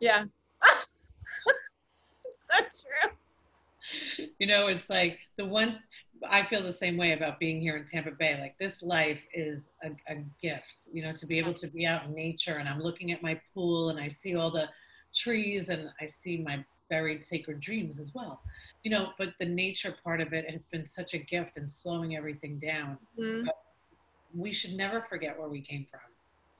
Yeah. 0.00 0.24
so 2.50 2.58
true 2.58 3.10
you 4.38 4.46
know, 4.46 4.66
it's 4.68 4.90
like 4.90 5.18
the 5.36 5.44
one 5.44 5.78
I 6.28 6.42
feel 6.44 6.62
the 6.62 6.72
same 6.72 6.96
way 6.96 7.12
about 7.12 7.38
being 7.38 7.60
here 7.60 7.76
in 7.76 7.84
Tampa 7.84 8.12
Bay. 8.12 8.38
Like 8.40 8.56
this 8.58 8.82
life 8.82 9.20
is 9.34 9.72
a, 9.82 9.90
a, 10.12 10.24
gift, 10.40 10.88
you 10.92 11.02
know, 11.02 11.12
to 11.12 11.26
be 11.26 11.38
able 11.38 11.54
to 11.54 11.66
be 11.66 11.86
out 11.86 12.04
in 12.04 12.14
nature. 12.14 12.56
And 12.56 12.68
I'm 12.68 12.80
looking 12.80 13.12
at 13.12 13.22
my 13.22 13.40
pool 13.52 13.90
and 13.90 14.00
I 14.00 14.08
see 14.08 14.36
all 14.36 14.50
the 14.50 14.68
trees 15.14 15.68
and 15.68 15.90
I 16.00 16.06
see 16.06 16.38
my 16.38 16.64
buried 16.88 17.24
sacred 17.24 17.60
dreams 17.60 17.98
as 17.98 18.14
well. 18.14 18.40
You 18.82 18.90
know, 18.90 19.10
but 19.18 19.34
the 19.38 19.46
nature 19.46 19.94
part 20.04 20.20
of 20.20 20.32
it 20.32 20.48
has 20.50 20.66
been 20.66 20.86
such 20.86 21.14
a 21.14 21.18
gift 21.18 21.56
and 21.56 21.70
slowing 21.70 22.16
everything 22.16 22.58
down. 22.58 22.98
Mm-hmm. 23.18 23.48
we 24.34 24.52
should 24.52 24.74
never 24.74 25.04
forget 25.08 25.38
where 25.38 25.48
we 25.48 25.60
came 25.60 25.86
from. 25.90 26.00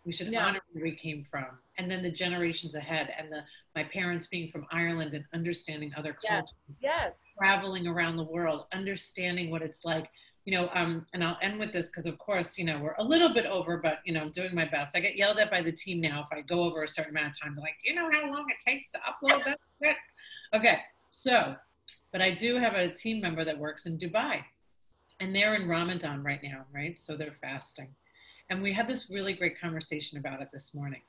We 0.04 0.12
should 0.12 0.28
yeah. 0.28 0.44
honor 0.46 0.60
where 0.72 0.84
we 0.84 0.94
came 0.94 1.24
from, 1.24 1.46
and 1.78 1.90
then 1.90 2.02
the 2.02 2.10
generations 2.10 2.74
ahead, 2.74 3.12
and 3.18 3.32
the 3.32 3.42
my 3.74 3.84
parents 3.84 4.26
being 4.26 4.50
from 4.50 4.66
Ireland 4.70 5.14
and 5.14 5.24
understanding 5.32 5.92
other 5.96 6.12
cultures, 6.12 6.54
yes. 6.80 7.12
traveling 7.38 7.86
around 7.86 8.16
the 8.16 8.24
world, 8.24 8.66
understanding 8.72 9.50
what 9.50 9.62
it's 9.62 9.84
like. 9.84 10.08
You 10.44 10.52
know, 10.52 10.68
um, 10.74 11.06
and 11.14 11.24
I'll 11.24 11.38
end 11.40 11.58
with 11.58 11.72
this 11.72 11.88
because, 11.88 12.06
of 12.06 12.18
course, 12.18 12.58
you 12.58 12.66
know 12.66 12.78
we're 12.78 12.94
a 12.98 13.04
little 13.04 13.32
bit 13.32 13.46
over, 13.46 13.78
but 13.78 14.00
you 14.04 14.12
know 14.12 14.20
I'm 14.20 14.30
doing 14.30 14.54
my 14.54 14.66
best. 14.66 14.94
I 14.94 15.00
get 15.00 15.16
yelled 15.16 15.38
at 15.38 15.50
by 15.50 15.62
the 15.62 15.72
team 15.72 16.02
now 16.02 16.28
if 16.30 16.36
I 16.36 16.42
go 16.42 16.64
over 16.64 16.82
a 16.82 16.88
certain 16.88 17.16
amount 17.16 17.28
of 17.28 17.40
time. 17.40 17.54
They're 17.54 17.62
like, 17.62 17.78
"Do 17.82 17.90
you 17.90 17.96
know 17.96 18.10
how 18.12 18.30
long 18.30 18.44
it 18.50 18.58
takes 18.64 18.90
to 18.92 18.98
upload 18.98 19.42
that?" 19.44 19.58
okay, 20.54 20.78
so, 21.10 21.56
but 22.12 22.20
I 22.20 22.30
do 22.30 22.56
have 22.56 22.74
a 22.74 22.92
team 22.92 23.22
member 23.22 23.42
that 23.42 23.58
works 23.58 23.86
in 23.86 23.96
Dubai, 23.96 24.42
and 25.18 25.34
they're 25.34 25.54
in 25.54 25.66
Ramadan 25.66 26.22
right 26.22 26.42
now, 26.42 26.66
right? 26.74 26.98
So 26.98 27.16
they're 27.16 27.32
fasting 27.32 27.94
and 28.54 28.62
we 28.62 28.72
had 28.72 28.86
this 28.86 29.10
really 29.10 29.32
great 29.32 29.60
conversation 29.60 30.16
about 30.16 30.40
it 30.40 30.48
this 30.52 30.76
morning. 30.76 31.02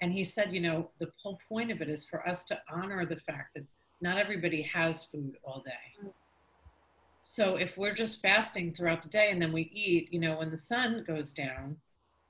And 0.00 0.14
he 0.14 0.24
said, 0.24 0.54
you 0.54 0.60
know, 0.60 0.90
the 0.98 1.10
whole 1.22 1.38
point 1.46 1.70
of 1.70 1.82
it 1.82 1.90
is 1.90 2.06
for 2.06 2.26
us 2.26 2.46
to 2.46 2.58
honor 2.72 3.04
the 3.04 3.16
fact 3.16 3.54
that 3.54 3.66
not 4.00 4.16
everybody 4.16 4.62
has 4.62 5.04
food 5.04 5.36
all 5.44 5.62
day. 5.62 5.72
Mm. 6.02 6.12
So 7.22 7.56
if 7.56 7.76
we're 7.76 7.92
just 7.92 8.22
fasting 8.22 8.72
throughout 8.72 9.02
the 9.02 9.10
day 9.10 9.30
and 9.30 9.42
then 9.42 9.52
we 9.52 9.70
eat, 9.74 10.08
you 10.10 10.18
know, 10.18 10.38
when 10.38 10.50
the 10.50 10.56
sun 10.56 11.04
goes 11.06 11.34
down, 11.34 11.76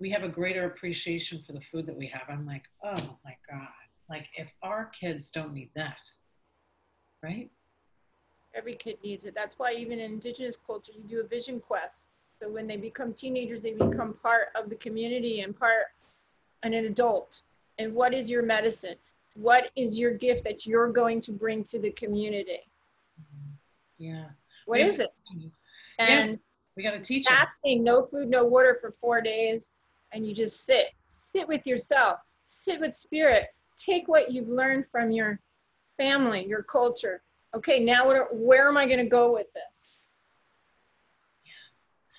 we 0.00 0.10
have 0.10 0.24
a 0.24 0.28
greater 0.28 0.64
appreciation 0.66 1.42
for 1.46 1.52
the 1.52 1.60
food 1.60 1.86
that 1.86 1.96
we 1.96 2.08
have. 2.08 2.24
I'm 2.28 2.44
like, 2.44 2.64
oh 2.82 3.18
my 3.24 3.36
God. 3.48 3.68
Like 4.10 4.28
if 4.36 4.52
our 4.62 4.86
kids 4.86 5.30
don't 5.30 5.54
need 5.54 5.70
that, 5.76 6.10
right? 7.22 7.50
Every 8.52 8.74
kid 8.74 8.98
needs 9.04 9.26
it. 9.26 9.34
That's 9.34 9.60
why 9.60 9.74
even 9.74 10.00
in 10.00 10.14
indigenous 10.14 10.56
culture, 10.56 10.92
you 10.92 11.04
do 11.08 11.20
a 11.20 11.26
vision 11.28 11.60
quest 11.60 12.08
so 12.40 12.50
when 12.50 12.66
they 12.66 12.76
become 12.76 13.14
teenagers, 13.14 13.62
they 13.62 13.72
become 13.72 14.14
part 14.22 14.48
of 14.54 14.68
the 14.68 14.76
community 14.76 15.40
and 15.40 15.58
part 15.58 15.86
and 16.62 16.74
an 16.74 16.84
adult. 16.84 17.40
And 17.78 17.94
what 17.94 18.12
is 18.12 18.28
your 18.28 18.42
medicine? 18.42 18.96
What 19.34 19.70
is 19.76 19.98
your 19.98 20.12
gift 20.12 20.44
that 20.44 20.66
you're 20.66 20.92
going 20.92 21.20
to 21.22 21.32
bring 21.32 21.64
to 21.64 21.78
the 21.78 21.90
community? 21.90 22.68
Mm-hmm. 23.20 23.52
Yeah. 23.98 24.24
What 24.66 24.80
is 24.80 25.00
it? 25.00 25.10
And 25.98 26.30
yeah. 26.30 26.36
we 26.76 26.82
got 26.82 26.92
to 26.92 27.00
teach 27.00 27.26
fasting, 27.26 27.84
no 27.84 28.04
food, 28.04 28.28
no 28.28 28.44
water 28.44 28.76
for 28.80 28.94
four 29.00 29.20
days, 29.20 29.70
and 30.12 30.26
you 30.26 30.34
just 30.34 30.64
sit, 30.64 30.88
sit 31.08 31.46
with 31.48 31.66
yourself, 31.66 32.18
sit 32.46 32.80
with 32.80 32.96
spirit. 32.96 33.46
Take 33.78 34.08
what 34.08 34.32
you've 34.32 34.48
learned 34.48 34.86
from 34.86 35.10
your 35.10 35.38
family, 35.96 36.46
your 36.46 36.62
culture. 36.62 37.22
Okay, 37.54 37.78
now 37.78 38.06
what, 38.06 38.34
where 38.34 38.68
am 38.68 38.76
I 38.76 38.86
going 38.86 38.98
to 38.98 39.06
go 39.06 39.32
with 39.32 39.46
this? 39.52 39.85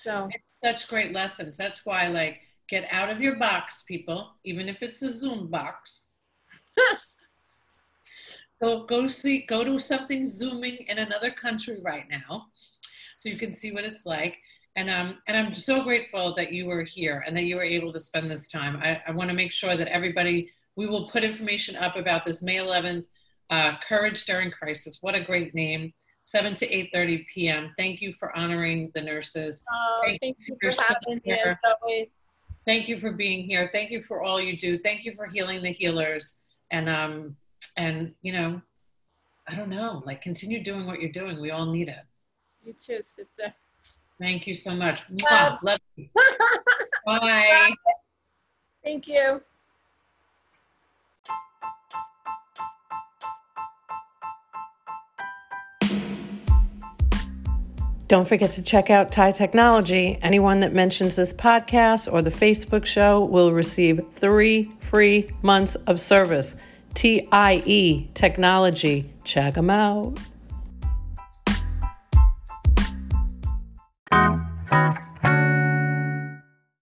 So 0.08 0.30
it's 0.32 0.60
such 0.62 0.88
great 0.88 1.12
lessons. 1.12 1.58
That's 1.58 1.84
why, 1.84 2.08
like, 2.08 2.40
get 2.66 2.88
out 2.90 3.10
of 3.10 3.20
your 3.20 3.36
box, 3.36 3.82
people, 3.82 4.30
even 4.42 4.66
if 4.66 4.82
it's 4.82 5.02
a 5.02 5.12
Zoom 5.12 5.48
box. 5.48 6.08
go 8.62 8.86
go 8.86 9.06
see 9.06 9.44
go 9.46 9.64
to 9.64 9.78
something 9.78 10.26
zooming 10.26 10.78
in 10.88 10.96
another 10.96 11.30
country 11.30 11.78
right 11.84 12.06
now, 12.10 12.46
so 13.18 13.28
you 13.28 13.36
can 13.36 13.52
see 13.52 13.70
what 13.70 13.84
it's 13.84 14.06
like. 14.06 14.38
And 14.76 14.88
um 14.88 15.18
and 15.26 15.36
I'm 15.36 15.52
so 15.52 15.82
grateful 15.82 16.32
that 16.36 16.54
you 16.54 16.64
were 16.64 16.84
here 16.84 17.22
and 17.26 17.36
that 17.36 17.44
you 17.44 17.56
were 17.56 17.62
able 17.62 17.92
to 17.92 18.00
spend 18.00 18.30
this 18.30 18.50
time. 18.50 18.76
I, 18.76 19.02
I 19.06 19.10
want 19.10 19.28
to 19.28 19.36
make 19.36 19.52
sure 19.52 19.76
that 19.76 19.88
everybody 19.88 20.50
we 20.74 20.86
will 20.86 21.10
put 21.10 21.22
information 21.22 21.76
up 21.76 21.96
about 21.96 22.24
this 22.24 22.42
May 22.42 22.56
11th 22.56 23.04
uh, 23.50 23.76
Courage 23.86 24.24
During 24.24 24.52
Crisis. 24.52 25.02
What 25.02 25.14
a 25.14 25.20
great 25.20 25.54
name. 25.54 25.92
7 26.28 26.54
to 26.56 26.68
8.30 26.68 27.26
p.m. 27.32 27.72
Thank 27.78 28.02
you 28.02 28.12
for 28.12 28.36
honoring 28.36 28.90
the 28.94 29.00
nurses. 29.00 29.64
Oh, 29.72 30.02
thank, 30.04 30.20
thank 30.20 30.36
you 30.46 30.58
for 30.60 30.82
having 30.82 31.22
me 31.24 31.32
as 31.32 31.56
always. 31.64 32.08
Thank 32.66 32.86
you 32.86 33.00
for 33.00 33.12
being 33.12 33.48
here. 33.48 33.70
Thank 33.72 33.90
you 33.90 34.02
for 34.02 34.22
all 34.22 34.38
you 34.38 34.54
do. 34.54 34.76
Thank 34.76 35.06
you 35.06 35.14
for 35.14 35.24
healing 35.24 35.62
the 35.62 35.70
healers. 35.70 36.40
And, 36.70 36.86
um, 36.86 37.34
and 37.78 38.12
you 38.20 38.34
know, 38.34 38.60
I 39.46 39.54
don't 39.54 39.70
know, 39.70 40.02
like 40.04 40.20
continue 40.20 40.62
doing 40.62 40.84
what 40.84 41.00
you're 41.00 41.10
doing. 41.10 41.40
We 41.40 41.50
all 41.50 41.64
need 41.64 41.88
it. 41.88 42.04
You 42.62 42.74
too, 42.74 43.00
sister. 43.02 43.54
Thank 44.20 44.46
you 44.46 44.54
so 44.54 44.74
much. 44.74 45.04
Love 45.62 45.80
you. 45.96 46.08
Bye. 47.06 47.72
Thank 48.84 49.08
you. 49.08 49.40
Don't 58.08 58.26
forget 58.26 58.52
to 58.52 58.62
check 58.62 58.88
out 58.88 59.12
TIE 59.12 59.32
Technology. 59.32 60.18
Anyone 60.22 60.60
that 60.60 60.72
mentions 60.72 61.14
this 61.14 61.34
podcast 61.34 62.10
or 62.10 62.22
the 62.22 62.30
Facebook 62.30 62.86
show 62.86 63.22
will 63.22 63.52
receive 63.52 64.00
three 64.12 64.72
free 64.78 65.30
months 65.42 65.74
of 65.74 66.00
service. 66.00 66.56
TIE 66.94 68.08
Technology. 68.14 69.10
Check 69.24 69.54
them 69.54 69.68
out. 69.68 70.18